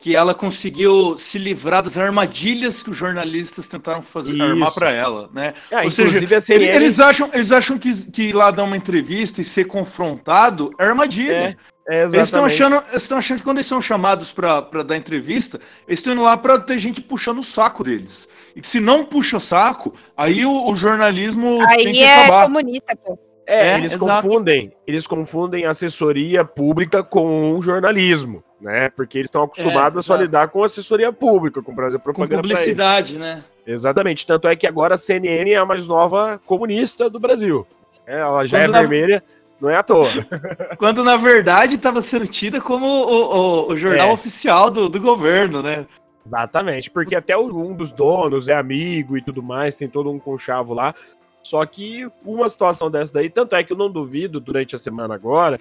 [0.00, 4.42] que ela conseguiu se livrar das armadilhas que os jornalistas tentaram fazer Isso.
[4.42, 5.52] armar para ela, né?
[5.70, 8.64] Ah, Ou seja, inclusive a CNN, Eles acham, eles acham que, que ir lá dar
[8.64, 11.58] uma entrevista e ser confrontado é armadilha.
[11.86, 14.82] É, é, Eles estão achando, eles estão achando que quando eles são chamados pra pra
[14.82, 18.26] dar entrevista, eles estão indo lá pra ter gente puxando o saco deles.
[18.56, 22.20] E que se não puxa o saco, aí o, o jornalismo tem Aí que é
[22.24, 22.44] acabar.
[22.44, 23.18] comunista, pô.
[23.46, 24.26] É, É, eles exato.
[24.28, 28.90] confundem, eles confundem assessoria pública com jornalismo, né?
[28.90, 32.40] Porque eles estão acostumados a só lidar com assessoria pública, com Com propaganda eles.
[32.58, 33.44] publicidade, né?
[33.66, 34.26] Exatamente.
[34.26, 37.66] Tanto é que agora a CNN é a mais nova comunista do Brasil.
[38.06, 39.22] É, ela já Quando é na- vermelha,
[39.60, 40.06] não é à toa.
[40.78, 43.36] Quando na verdade estava sendo tida como o,
[43.68, 44.12] o- o jornal É.
[44.12, 45.86] oficial do, do governo, né?
[46.26, 50.74] Exatamente, porque até um dos donos é amigo e tudo mais, tem todo um conchavo
[50.74, 50.94] lá.
[51.42, 55.14] Só que uma situação dessa daí, tanto é que eu não duvido, durante a semana
[55.14, 55.58] agora,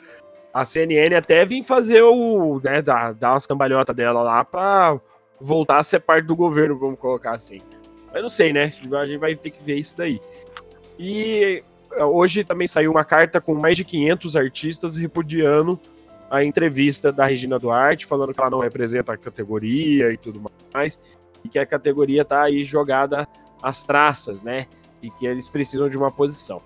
[0.53, 2.59] a CNN até vir fazer o.
[2.63, 4.99] né, dar, dar umas cambalhotas dela lá pra
[5.39, 7.61] voltar a ser parte do governo, vamos colocar assim.
[8.11, 8.73] Mas não sei, né?
[8.91, 10.19] A gente vai ter que ver isso daí.
[10.97, 15.79] E eh, hoje também saiu uma carta com mais de 500 artistas repudiando
[16.29, 20.41] a entrevista da Regina Duarte, falando que ela não representa a categoria e tudo
[20.73, 20.99] mais,
[21.43, 23.27] e que a categoria tá aí jogada
[23.61, 24.67] às traças, né?
[25.01, 26.61] E que eles precisam de uma posição.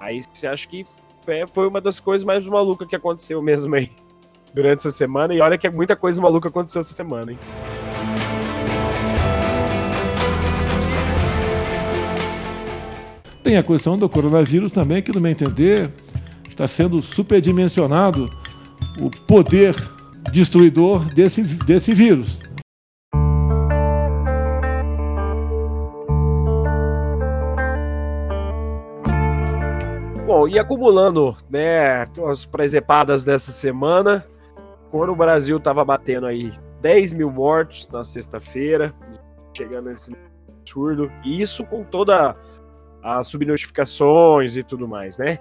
[0.00, 0.84] Aí você acha que
[1.26, 3.90] é, foi uma das coisas mais malucas que aconteceu mesmo aí
[4.54, 5.34] durante essa semana.
[5.34, 7.38] E olha que muita coisa maluca aconteceu essa semana, hein?
[13.42, 15.92] Tem a questão do coronavírus também, que, no meu entender,
[16.48, 18.30] está sendo superdimensionado
[19.00, 19.74] o poder
[20.30, 22.40] destruidor desse, desse vírus.
[30.32, 34.26] Bom, e acumulando, né, as presepadas dessa semana,
[34.90, 38.94] quando o Brasil tava batendo aí 10 mil mortos na sexta-feira,
[39.54, 40.10] chegando nesse
[40.48, 42.34] absurdo, e isso com toda
[43.02, 45.38] as subnotificações e tudo mais, né?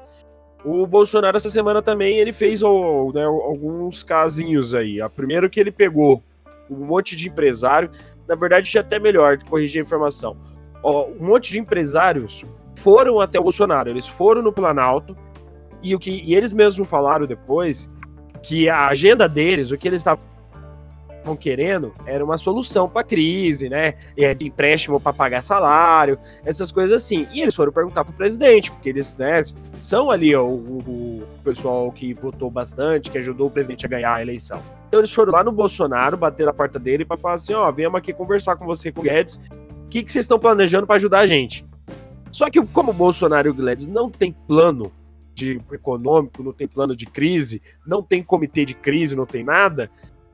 [0.66, 5.00] O Bolsonaro essa semana também ele fez né, alguns casinhos aí.
[5.00, 6.22] A primeiro que ele pegou
[6.70, 7.90] um monte de empresário,
[8.28, 10.36] na verdade já até melhor corrigir a informação.
[10.84, 12.44] Ó, um monte de empresários
[12.80, 15.16] foram até o Bolsonaro, eles foram no Planalto
[15.82, 17.90] e o que e eles mesmos falaram depois
[18.44, 20.32] que a agenda deles, o que eles estavam
[21.40, 23.94] querendo era uma solução para a crise, né?
[24.18, 27.28] É, de empréstimo para pagar salário, essas coisas assim.
[27.32, 29.42] E eles foram perguntar para o presidente, porque eles né,
[29.80, 34.22] são ali o, o, pessoal que votou bastante, que ajudou o presidente a ganhar a
[34.22, 34.62] eleição.
[34.88, 37.98] Então eles foram lá no Bolsonaro, bater na porta dele para falar assim: ó, viemos
[37.98, 39.40] aqui conversar com você, com o Guedes,
[39.86, 41.66] o que, que vocês estão planejando para ajudar a gente?
[42.32, 44.92] Só que como o Bolsonaro e o Guedes não tem plano
[45.34, 49.90] de econômico, não tem plano de crise, não tem comitê de crise, não tem nada,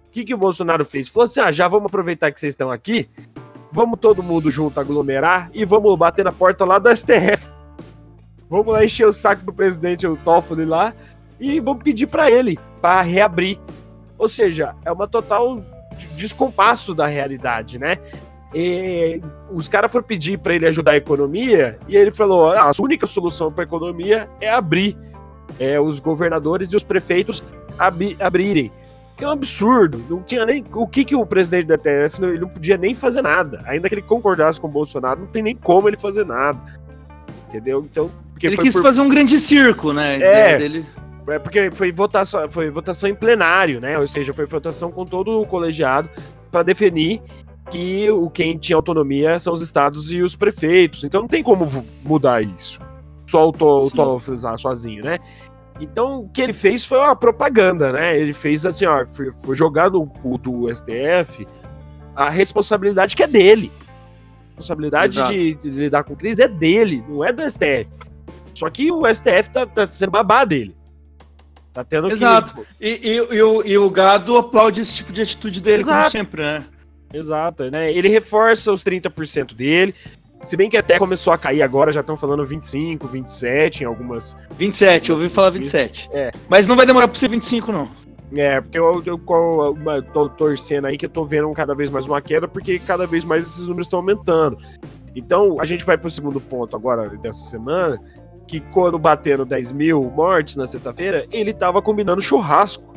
[0.08, 1.10] o que, que o Bolsonaro fez?
[1.10, 3.10] Falou assim: ah, já vamos aproveitar que vocês estão aqui,
[3.72, 7.54] vamos todo mundo junto aglomerar e vamos bater na porta lá do STF.
[8.50, 10.94] Vamos lá encher o saco do presidente, o Toffoli lá,
[11.40, 13.60] e vamos pedir para ele para reabrir.
[14.18, 15.62] Ou seja, é uma total
[16.16, 17.98] descompasso da realidade, né?
[18.54, 22.82] E os caras foram pedir para ele ajudar a economia e ele falou: ah, a
[22.82, 24.98] única solução para a economia é abrir.
[25.60, 27.44] É, os governadores e os prefeitos
[27.80, 28.72] abri abrirem
[29.18, 30.06] que é um absurdo.
[30.08, 30.64] Não tinha nem.
[30.74, 33.62] O que, que o presidente da TF ele não podia nem fazer nada.
[33.66, 36.60] Ainda que ele concordasse com o Bolsonaro, não tem nem como ele fazer nada.
[37.50, 37.86] Entendeu?
[37.90, 38.12] Então.
[38.42, 38.84] ele quis por...
[38.84, 40.20] fazer um grande circo, né?
[40.20, 40.58] É.
[40.58, 40.86] Dele.
[41.30, 43.98] É porque foi votação, foi votação em plenário, né?
[44.00, 46.10] Ou seja, foi votação com todo o colegiado
[46.50, 47.22] para definir
[47.70, 51.04] que o quem tinha autonomia são os estados e os prefeitos.
[51.04, 52.80] Então não tem como mudar isso.
[53.28, 55.18] Só o Toffoli sozinho, né?
[55.80, 58.20] Então, o que ele fez foi uma propaganda, né?
[58.20, 61.48] Ele fez assim, ó, foi, foi jogar no cu do STF
[62.16, 63.72] a responsabilidade que é dele.
[63.78, 67.88] A responsabilidade de, de, lidar com crise é dele, não é do STF.
[68.56, 70.76] Só que o STF tá, tá sendo babá dele.
[71.74, 72.56] Tá tendo Exato.
[72.56, 72.66] Que...
[72.82, 75.98] E, e, e, o, e o gado aplaude esse tipo de atitude dele, Exato.
[75.98, 76.66] como sempre, né?
[77.14, 77.92] Exato, né?
[77.92, 79.96] Ele reforça os 30% dele,
[80.44, 84.36] se bem que até começou a cair agora, já estão falando 25, 27 em algumas.
[84.58, 86.10] 27, eu ouvi falar 27.
[86.14, 86.32] É.
[86.48, 87.90] Mas não vai demorar para ser 25, não.
[88.38, 92.06] É, porque eu, eu, eu, tô torcendo aí que eu tô vendo cada vez mais
[92.06, 94.58] uma queda, porque cada vez mais esses números estão aumentando.
[95.16, 98.00] Então, a gente vai pro segundo ponto agora dessa semana,
[98.46, 102.97] que quando batendo 10 mil mortes na sexta-feira, ele tava combinando churrasco.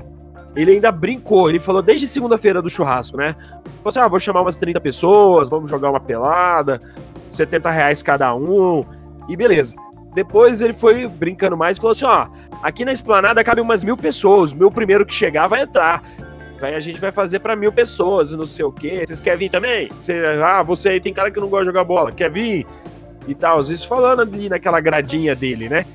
[0.54, 3.36] Ele ainda brincou, ele falou desde segunda-feira do churrasco, né?
[3.76, 6.82] Falou assim: ah, vou chamar umas 30 pessoas, vamos jogar uma pelada,
[7.28, 8.84] 70 reais cada um,
[9.28, 9.76] e beleza.
[10.12, 12.26] Depois ele foi brincando mais e falou assim: ó,
[12.62, 16.02] aqui na esplanada cabe umas mil pessoas, o meu primeiro que chegar vai entrar.
[16.60, 19.04] Vai, a gente vai fazer para mil pessoas, não sei o quê.
[19.06, 19.90] Vocês querem vir também?
[20.00, 22.66] Você, ah, você aí tem cara que não gosta de jogar bola, quer vir?
[23.26, 25.86] E tal, às vezes falando ali naquela gradinha dele, né?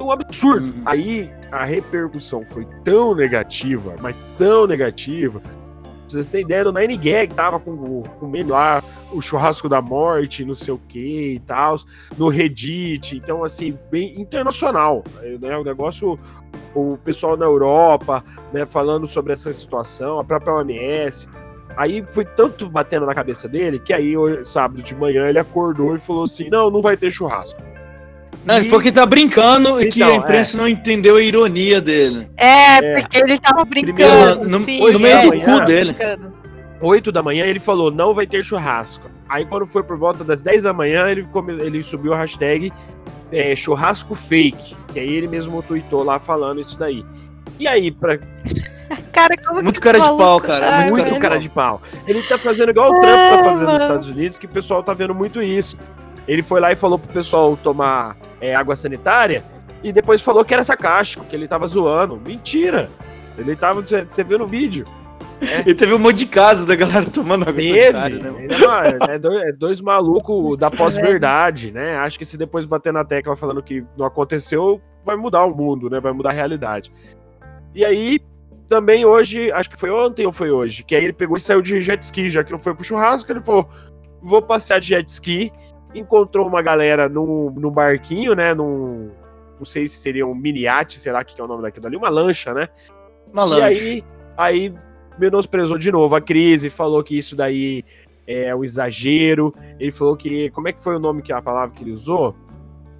[0.00, 0.66] Um absurdo.
[0.66, 0.82] Uhum.
[0.84, 5.40] Aí a repercussão foi tão negativa, mas tão negativa,
[6.06, 10.44] vocês têm ideia do Nine Gag tava com, com meme lá, o churrasco da morte,
[10.44, 11.76] não sei o que e tal,
[12.16, 15.02] no Reddit, então assim, bem internacional,
[15.40, 15.56] né?
[15.56, 16.18] O negócio,
[16.74, 21.28] o pessoal na Europa, né, falando sobre essa situação, a própria OMS.
[21.76, 25.98] Aí foi tanto batendo na cabeça dele que aí, sábado de manhã, ele acordou e
[25.98, 27.60] falou assim: não, não vai ter churrasco.
[28.44, 30.60] Não, ele falou que tá brincando então, e que a então, imprensa é.
[30.60, 32.28] não entendeu a ironia dele.
[32.36, 33.00] É, é.
[33.00, 34.44] porque ele tava brincando.
[34.44, 34.60] no, no,
[35.00, 35.96] meio do cu dele.
[36.80, 39.10] 8 da manhã ele falou, não vai ter churrasco.
[39.28, 41.26] Aí quando foi por volta das 10 da manhã, ele,
[41.60, 42.72] ele subiu a hashtag
[43.32, 44.76] é, churrasco fake.
[44.92, 47.04] Que aí ele mesmo tweetou lá falando isso daí.
[47.58, 48.18] E aí, pra.
[49.10, 50.80] Cara, como muito cara de pau, cara.
[50.80, 51.80] muito, muito cara de pau.
[52.06, 54.92] Ele tá fazendo igual o Trump tá fazendo nos Estados Unidos, que o pessoal tá
[54.92, 55.76] vendo muito isso.
[56.26, 59.44] Ele foi lá e falou pro pessoal tomar é, água sanitária
[59.82, 62.16] e depois falou que era sarcástico, que ele tava zoando.
[62.16, 62.90] Mentira!
[63.36, 63.82] Ele tava.
[63.82, 64.86] Você viu no vídeo.
[65.40, 65.68] É.
[65.68, 68.46] E teve um monte de casos da galera tomando água teve, sanitária, né?
[69.10, 71.96] É, é, dois, é dois malucos da pós-verdade, né?
[71.98, 75.90] Acho que se depois bater na tecla falando que não aconteceu, vai mudar o mundo,
[75.90, 76.00] né?
[76.00, 76.90] Vai mudar a realidade.
[77.74, 78.20] E aí,
[78.68, 81.60] também hoje, acho que foi ontem ou foi hoje, que aí ele pegou e saiu
[81.60, 83.68] de jet ski, já que não foi pro churrasco, ele falou:
[84.22, 85.52] vou passear de jet ski
[85.94, 88.54] encontrou uma galera num, num barquinho, né?
[88.54, 89.10] Num.
[89.58, 91.86] Não sei se seria um mini iate, sei lá o que é o nome daquilo
[91.86, 92.68] ali, uma lancha, né?
[93.32, 93.64] Uma E lancha.
[93.66, 94.04] aí,
[94.36, 94.74] aí
[95.18, 97.84] menosprezou de novo a crise, falou que isso daí
[98.26, 99.54] é um exagero.
[99.78, 100.50] Ele falou que.
[100.50, 102.34] Como é que foi o nome que a palavra que ele usou?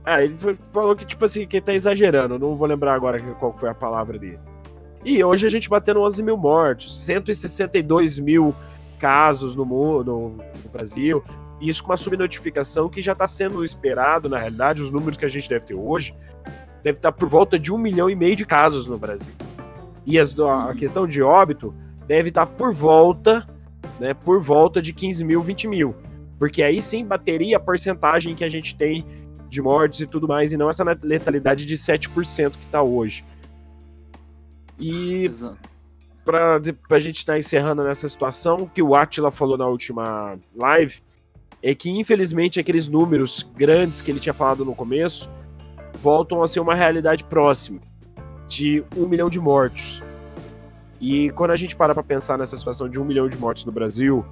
[0.05, 0.37] Ah, ele
[0.71, 2.39] falou que, tipo assim, que ele tá exagerando.
[2.39, 4.39] Não vou lembrar agora qual foi a palavra dele.
[5.05, 8.55] E hoje a gente batendo 11 mil mortos, 162 mil
[8.99, 10.71] casos no mundo, no, no
[11.65, 11.71] Brasil.
[11.71, 15.29] Isso com uma subnotificação que já está sendo esperado, na realidade, os números que a
[15.29, 16.15] gente deve ter hoje,
[16.83, 19.33] deve estar por volta de um milhão e meio de casos no Brasil.
[20.07, 21.75] E as- a a questão de óbito
[22.07, 23.49] deve estar por volta,
[23.99, 25.95] né, por volta de 15 mil, 20 mil.
[26.39, 29.07] Porque aí sim bateria a porcentagem que a gente tem
[29.49, 33.25] de mortes e tudo mais, e não essa letalidade de 7% que está hoje.
[34.79, 35.31] E
[36.25, 41.01] pra, pra gente estar encerrando nessa situação, o que o Atila falou na última live
[41.67, 45.31] é que, infelizmente, aqueles números grandes que ele tinha falado no começo
[45.95, 47.81] voltam a ser uma realidade próxima
[48.47, 50.03] de um milhão de mortos.
[51.01, 53.73] E quando a gente para pra pensar nessa situação de um milhão de mortos no
[53.73, 54.23] Brasil,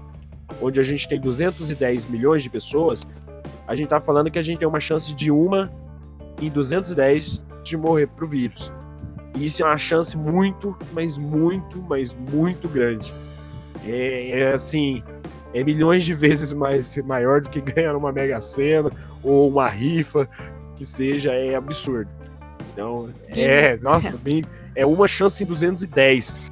[0.60, 3.02] onde a gente tem 210 milhões de pessoas,
[3.66, 5.72] a gente tá falando que a gente tem uma chance de uma
[6.38, 8.70] em 210 de morrer pro vírus.
[9.34, 13.14] E isso é uma chance muito, mas muito, mas muito grande.
[13.86, 15.02] É, é assim,
[15.54, 18.90] é milhões de vezes mais maior do que ganhar uma Mega Sena
[19.22, 20.28] ou uma rifa,
[20.76, 22.10] que seja, é absurdo.
[22.72, 26.50] Então, é, nossa, bem, é uma chance em 210.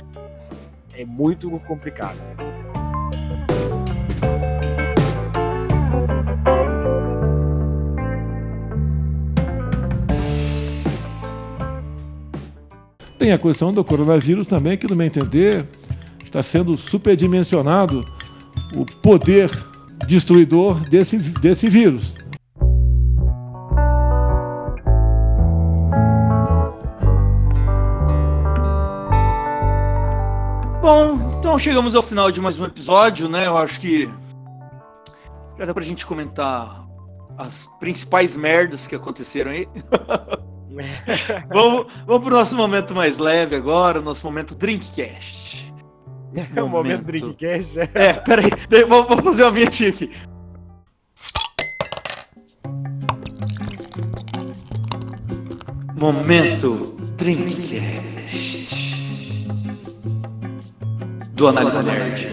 [0.94, 2.18] É muito complicado.
[13.18, 15.66] Tem a questão do coronavírus também, que, no meu entender,
[16.24, 18.04] está sendo superdimensionado
[18.74, 19.50] o poder
[20.06, 22.14] destruidor desse, desse vírus.
[30.80, 33.46] Bom, então chegamos ao final de mais um episódio, né?
[33.46, 34.08] Eu acho que
[35.58, 36.86] já dá pra gente comentar
[37.36, 39.68] as principais merdas que aconteceram aí.
[41.52, 45.39] vamos, vamos pro nosso momento mais leve agora, nosso momento Drinkcast.
[46.54, 47.80] É o momento Drinkcast.
[47.80, 47.90] é.
[47.94, 48.50] É, peraí,
[48.88, 50.10] vou, vou fazer uma vinhetinha aqui.
[55.96, 58.70] Momento Drinkcast.
[61.34, 62.26] Do Análise Nerd.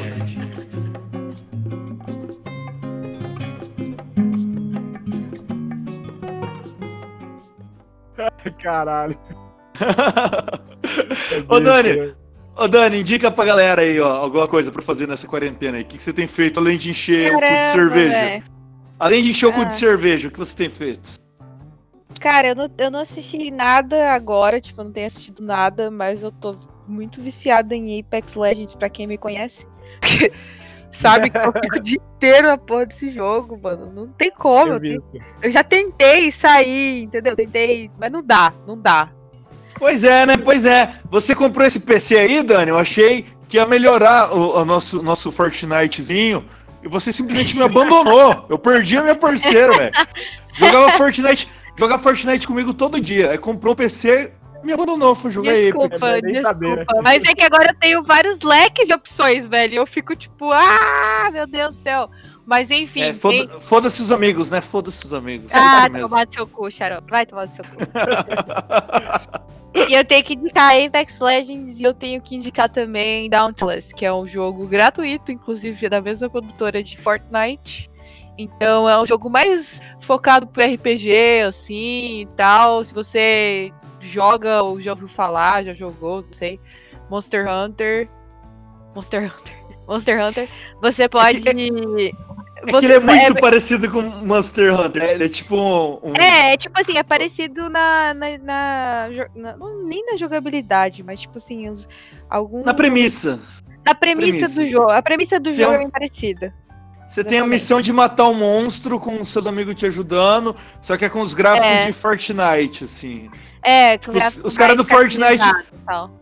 [8.61, 9.17] Caralho.
[11.47, 12.15] Ô Dani,
[12.57, 15.83] ô Dani, indica pra galera aí, ó, alguma coisa pra fazer nessa quarentena aí.
[15.83, 18.15] O que, que você tem feito além de encher o cu de Caramba, cerveja?
[18.15, 18.43] velho.
[18.99, 19.65] Além de encher o cu Ah.
[19.65, 21.17] de cerveja, o que você tem feito?
[22.19, 26.23] Cara, eu não, eu não assisti nada agora, tipo, eu não tenho assistido nada, mas
[26.23, 29.67] eu tô muito viciada em Apex Legends, pra quem me conhece.
[30.91, 33.91] Sabe que eu fico o dia inteiro na porra desse jogo, mano.
[33.93, 34.73] Não tem como.
[34.83, 35.03] Eu
[35.43, 37.35] eu já tentei sair, entendeu?
[37.35, 39.11] Tentei, mas não dá, não dá.
[39.79, 40.37] Pois é, né?
[40.37, 40.99] Pois é.
[41.09, 42.69] Você comprou esse PC aí, Dani?
[42.71, 46.43] Eu achei que ia melhorar o, o nosso, nosso Fortnitezinho.
[46.83, 48.45] E você simplesmente me abandonou.
[48.49, 49.91] Eu perdi a minha parceira, velho.
[50.53, 53.31] Jogava Fortnite, jogava Fortnite comigo todo dia.
[53.31, 54.31] Aí comprou o PC
[54.63, 55.15] me abandonou.
[55.15, 55.51] Foi jogar.
[55.53, 56.41] Desculpa, nem desculpa.
[56.47, 56.85] saber, né?
[57.03, 59.75] Mas é que agora eu tenho vários leques de opções, velho.
[59.75, 62.09] Eu fico tipo, ah, meu Deus do céu.
[62.45, 63.01] Mas enfim.
[63.01, 63.15] É, tem-
[63.47, 64.59] foda- Foda-se os amigos, né?
[64.61, 65.51] Foda-se os amigos.
[65.53, 66.07] É Ah, mesmo.
[66.09, 67.09] tomar no seu cu, Xarope.
[67.09, 67.75] Vai tomar no seu cu.
[69.73, 74.05] E eu tenho que indicar Apex Legends e eu tenho que indicar também Dauntless, que
[74.05, 77.89] é um jogo gratuito, inclusive da mesma produtora de Fortnite.
[78.37, 82.83] Então é um jogo mais focado pro RPG, assim, e tal.
[82.83, 86.59] Se você joga ou já ouviu falar, já jogou, não sei,
[87.09, 88.09] Monster Hunter.
[88.95, 89.57] Monster Hunter.
[89.87, 90.49] Monster Hunter,
[90.81, 91.41] você pode.
[92.67, 95.03] É que você- ele é muito parecido com Monster Hunter.
[95.03, 95.99] Ele é tipo um.
[96.11, 98.13] um- É, é tipo assim, é parecido na.
[98.13, 99.55] na, na- na-
[99.85, 101.87] nem na jogabilidade, mas tipo assim, os,
[102.29, 102.63] algum.
[102.63, 103.39] Na premissa.
[103.85, 104.61] na premissa, premissa.
[104.61, 104.91] do jogo.
[104.91, 106.53] A premissa do Se jogo é é bem parecida.
[107.07, 111.05] Você tem a missão de matar um monstro com seus amigos te ajudando, só que
[111.05, 111.85] é com os gráficos É.
[111.85, 113.31] de Fortnite, assim.
[113.63, 115.41] É, com Tipo, os- os cara mais do Fortnite-.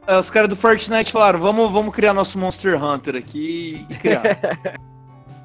[0.07, 4.21] É, Os caras do Fortnite falaram, vamos, vamos criar nosso Monster Hunter aqui e criar.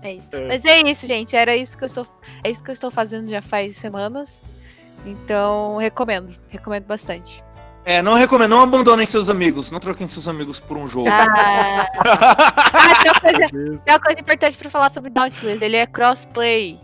[0.03, 0.29] É isso.
[0.33, 0.49] É.
[0.49, 1.37] Mas é isso, gente.
[1.37, 2.07] Era isso que eu estou.
[2.43, 4.43] É isso que eu estou fazendo já faz semanas.
[5.05, 6.35] Então, recomendo.
[6.49, 7.43] Recomendo bastante.
[7.85, 11.09] é, não recomendo, não abandonem seus amigos, não troquem seus amigos por um jogo.
[11.09, 15.65] Ah, ah, tem, uma coisa, tem uma coisa importante pra falar sobre Dauntless.
[15.65, 16.79] Ele é crossplay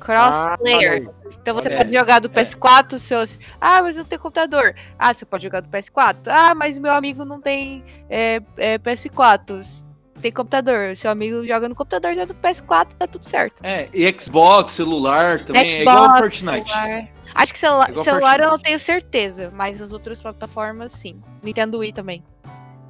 [0.00, 1.08] Crossplayer.
[1.08, 3.38] Ah, Então você É, pode jogar do PS4, seus.
[3.60, 4.74] Ah, mas eu tenho computador.
[4.98, 6.16] Ah, você pode jogar do PS4.
[6.26, 9.84] Ah, mas meu amigo não tem é, é, PS4.
[10.22, 10.94] Tem computador.
[10.96, 13.60] Seu amigo joga no computador, joga no PS4, tá tudo certo.
[13.64, 16.70] É, e Xbox, celular também, é igual Fortnite.
[16.70, 17.08] celular.
[17.34, 18.62] Acho que celular, É celular eu não Fortnite.
[18.64, 21.20] tenho certeza, mas as outras plataformas sim.
[21.42, 22.22] Nintendo Wii também.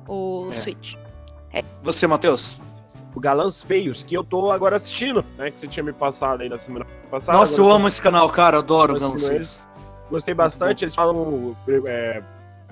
[0.06, 0.54] O É.
[0.54, 0.94] Switch.
[1.82, 2.60] Você, Matheus?
[3.14, 5.50] o Galãs Feios, que eu tô agora assistindo, né?
[5.50, 7.36] Que você tinha me passado aí na semana passada.
[7.36, 8.56] Nossa, agora eu tô- amo esse canal, cara.
[8.58, 9.68] Adoro o assistindo Galancias.
[10.10, 11.54] Gostei bastante, eles falam
[11.86, 12.22] é,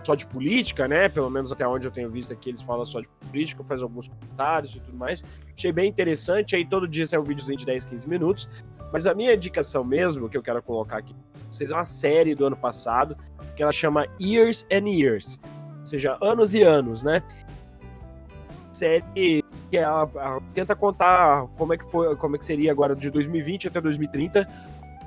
[0.03, 1.09] só de política, né?
[1.09, 4.09] Pelo menos até onde eu tenho visto aqui, eles falam só de política, faz alguns
[4.09, 5.25] comentários e tudo mais.
[5.57, 8.49] Achei bem interessante, aí todo dia sai um videozinho de 10, 15 minutos.
[8.93, 12.35] Mas a minha indicação mesmo, que eu quero colocar aqui pra vocês, é uma série
[12.35, 13.17] do ano passado,
[13.55, 15.39] que ela chama Years and Years.
[15.81, 17.23] Ou seja, anos e anos, né?
[18.73, 22.97] Série que ela, ela tenta contar como é que foi, como é que seria agora
[22.97, 24.49] de 2020 até 2030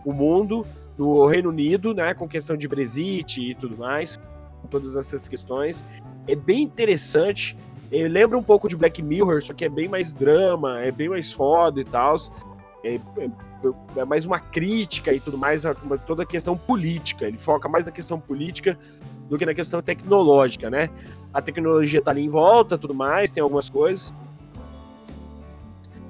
[0.05, 0.65] o mundo
[0.97, 4.19] do Reino Unido, né, com questão de Brexit e tudo mais,
[4.67, 5.83] todas essas questões.
[6.27, 7.57] É bem interessante.
[7.91, 11.09] Ele lembra um pouco de Black Mirror, só que é bem mais drama, é bem
[11.09, 12.15] mais foda e tal.
[12.83, 13.29] É, é-
[13.95, 17.25] é mais uma crítica e tudo mais, a toda a questão política.
[17.25, 18.77] Ele foca mais na questão política
[19.29, 20.89] do que na questão tecnológica, né?
[21.33, 24.13] A tecnologia tá ali em volta, tudo mais, tem algumas coisas.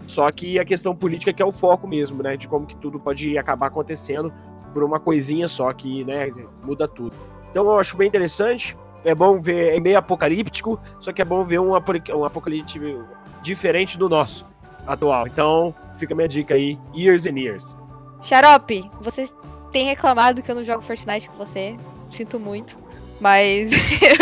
[0.08, 2.36] Só que a questão política que é o foco mesmo, né?
[2.36, 4.34] De como que tudo pode acabar acontecendo
[4.74, 6.34] por uma coisinha só que, né,
[6.64, 7.16] muda tudo.
[7.54, 8.76] Então eu acho bem interessante.
[9.06, 12.80] É bom ver, é meio apocalíptico, só que é bom ver um, apo- um apocalipse
[13.44, 14.44] diferente do nosso
[14.88, 15.28] atual.
[15.28, 17.78] Então, fica a minha dica aí, Years and Years.
[18.24, 19.30] Xarope, você
[19.72, 21.76] tem reclamado que eu não jogo Fortnite com você.
[22.12, 22.76] Sinto muito.
[23.20, 23.72] Mas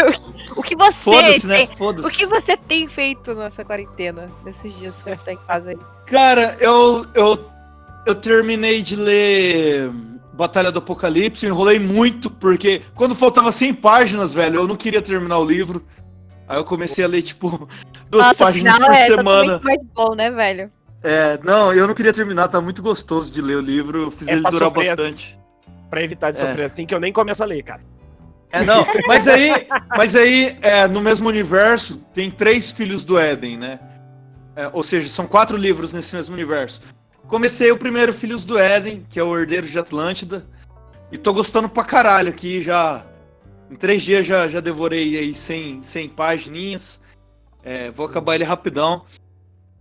[0.58, 1.66] o que você Foda-se, né?
[1.68, 2.08] Foda-se.
[2.08, 5.78] o que você tem feito nessa quarentena, nesses dias que você tá em casa aí?
[6.08, 7.46] Cara, eu, eu,
[8.06, 9.92] eu terminei de ler
[10.42, 15.00] Batalha do Apocalipse, eu enrolei muito, porque quando faltava 100 páginas, velho, eu não queria
[15.00, 15.86] terminar o livro.
[16.48, 17.70] Aí eu comecei a ler, tipo,
[18.10, 19.24] duas Nossa, páginas final por é semana.
[19.60, 20.72] totalmente mais bom, né, velho?
[21.04, 24.28] É, não, eu não queria terminar, tá muito gostoso de ler o livro, eu fiz
[24.28, 25.39] É ele durar bastante.
[25.92, 26.48] Pra evitar de É.
[26.48, 27.82] sofrer assim, que eu nem começo a ler, cara.
[28.52, 33.58] É, não, mas aí, mas aí é, no mesmo universo, tem três filhos do Éden,
[33.58, 33.80] né?
[34.56, 36.82] É, ou seja, são quatro livros nesse mesmo universo.
[37.32, 40.46] Comecei o primeiro Filhos do Éden, que é o Herdeiro de Atlântida,
[41.14, 43.06] e tô gostando pra caralho aqui, já...
[43.70, 47.00] Em três dias já, já devorei aí 100, 100 páginas.
[47.64, 49.06] É, vou acabar ele rapidão.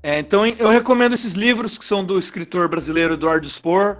[0.00, 3.98] É, então eu recomendo esses livros que são do escritor brasileiro Eduardo Spor,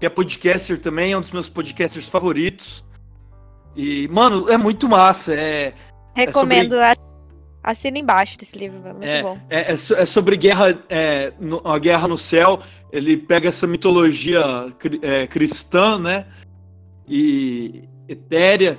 [0.00, 2.82] que é podcaster também, é um dos meus podcasters favoritos.
[3.76, 5.34] E, mano, é muito massa.
[5.34, 5.74] É,
[6.14, 6.80] Recomendo.
[6.80, 6.94] a-
[7.66, 8.78] Assina embaixo desse livro.
[8.78, 9.38] Muito bom.
[9.50, 12.60] é, é é sobre guerra, é, no- a guerra no céu.
[12.92, 14.40] Ele pega essa mitologia
[15.02, 16.26] é, cristã, né?
[17.08, 18.78] E etérea,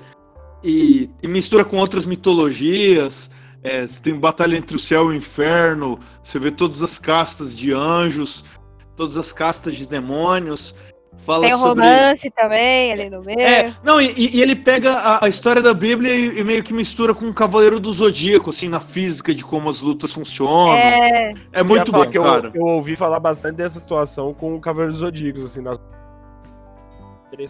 [0.63, 3.29] e, e mistura com outras mitologias.
[3.61, 5.99] É, você tem batalha entre o céu e o inferno.
[6.23, 8.43] Você vê todas as castas de anjos,
[8.95, 10.73] todas as castas de demônios.
[11.17, 11.83] Fala Tem o sobre.
[11.83, 13.39] romance também ali no meio.
[13.39, 16.73] É, não, e, e ele pega a, a história da Bíblia e, e meio que
[16.73, 20.73] mistura com o Cavaleiro do Zodíaco, assim, na física de como as lutas funcionam.
[20.73, 22.51] É, É, muito bom, que eu, cara.
[22.53, 25.77] eu ouvi falar bastante dessa situação com o Cavaleiro dos Zodíacos, assim, nas...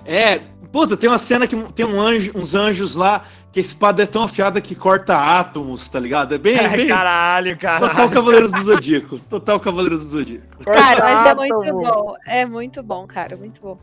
[0.06, 0.40] É,
[0.72, 3.24] puta, tem uma cena que tem um anjo, uns anjos lá
[3.58, 6.36] que a espada é tão afiada que corta átomos, tá ligado?
[6.36, 8.10] É bem, é Ai, bem caralho, total caralho.
[8.12, 9.20] Cavaleiros do Zodíaco.
[9.22, 10.64] Total Cavaleiros do Zodíaco.
[10.64, 12.16] cara, mas é muito bom.
[12.28, 13.36] É muito bom, cara.
[13.36, 13.80] Muito bom.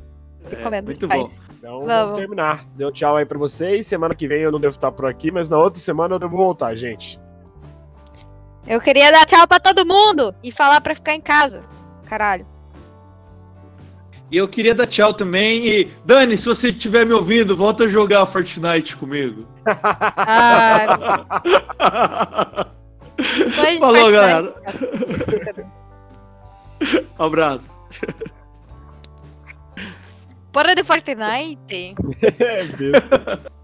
[0.48, 1.42] Recomendo muito demais.
[1.58, 1.88] Então, Vamos.
[1.88, 2.64] vamos terminar.
[2.76, 3.84] Deu tchau aí pra vocês.
[3.84, 6.36] Semana que vem eu não devo estar por aqui, mas na outra semana eu devo
[6.36, 7.18] voltar, gente.
[8.68, 11.64] Eu queria dar tchau pra todo mundo e falar pra ficar em casa.
[12.04, 12.46] Caralho.
[14.34, 15.64] E eu queria dar tchau também.
[15.64, 19.46] E, Dani, se você estiver me ouvindo, volta a jogar Fortnite comigo.
[19.64, 20.88] Ah,
[23.78, 24.52] Falou, galera.
[27.16, 27.80] Abraço.
[30.50, 31.94] Porra de Fortnite.
[32.40, 33.54] É mesmo.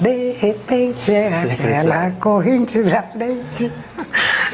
[0.00, 3.72] De repente é aquela corrente da frente.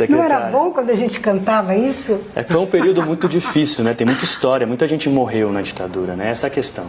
[0.08, 2.18] Não era bom quando a gente cantava isso?
[2.34, 3.92] É foi um período muito difícil, né?
[3.92, 6.30] Tem muita história, muita gente morreu na ditadura, né?
[6.30, 6.86] Essa é a questão.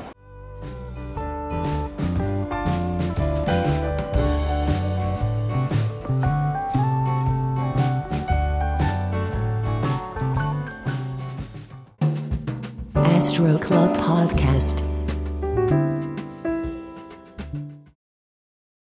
[13.17, 14.96] Astro Club Podcast.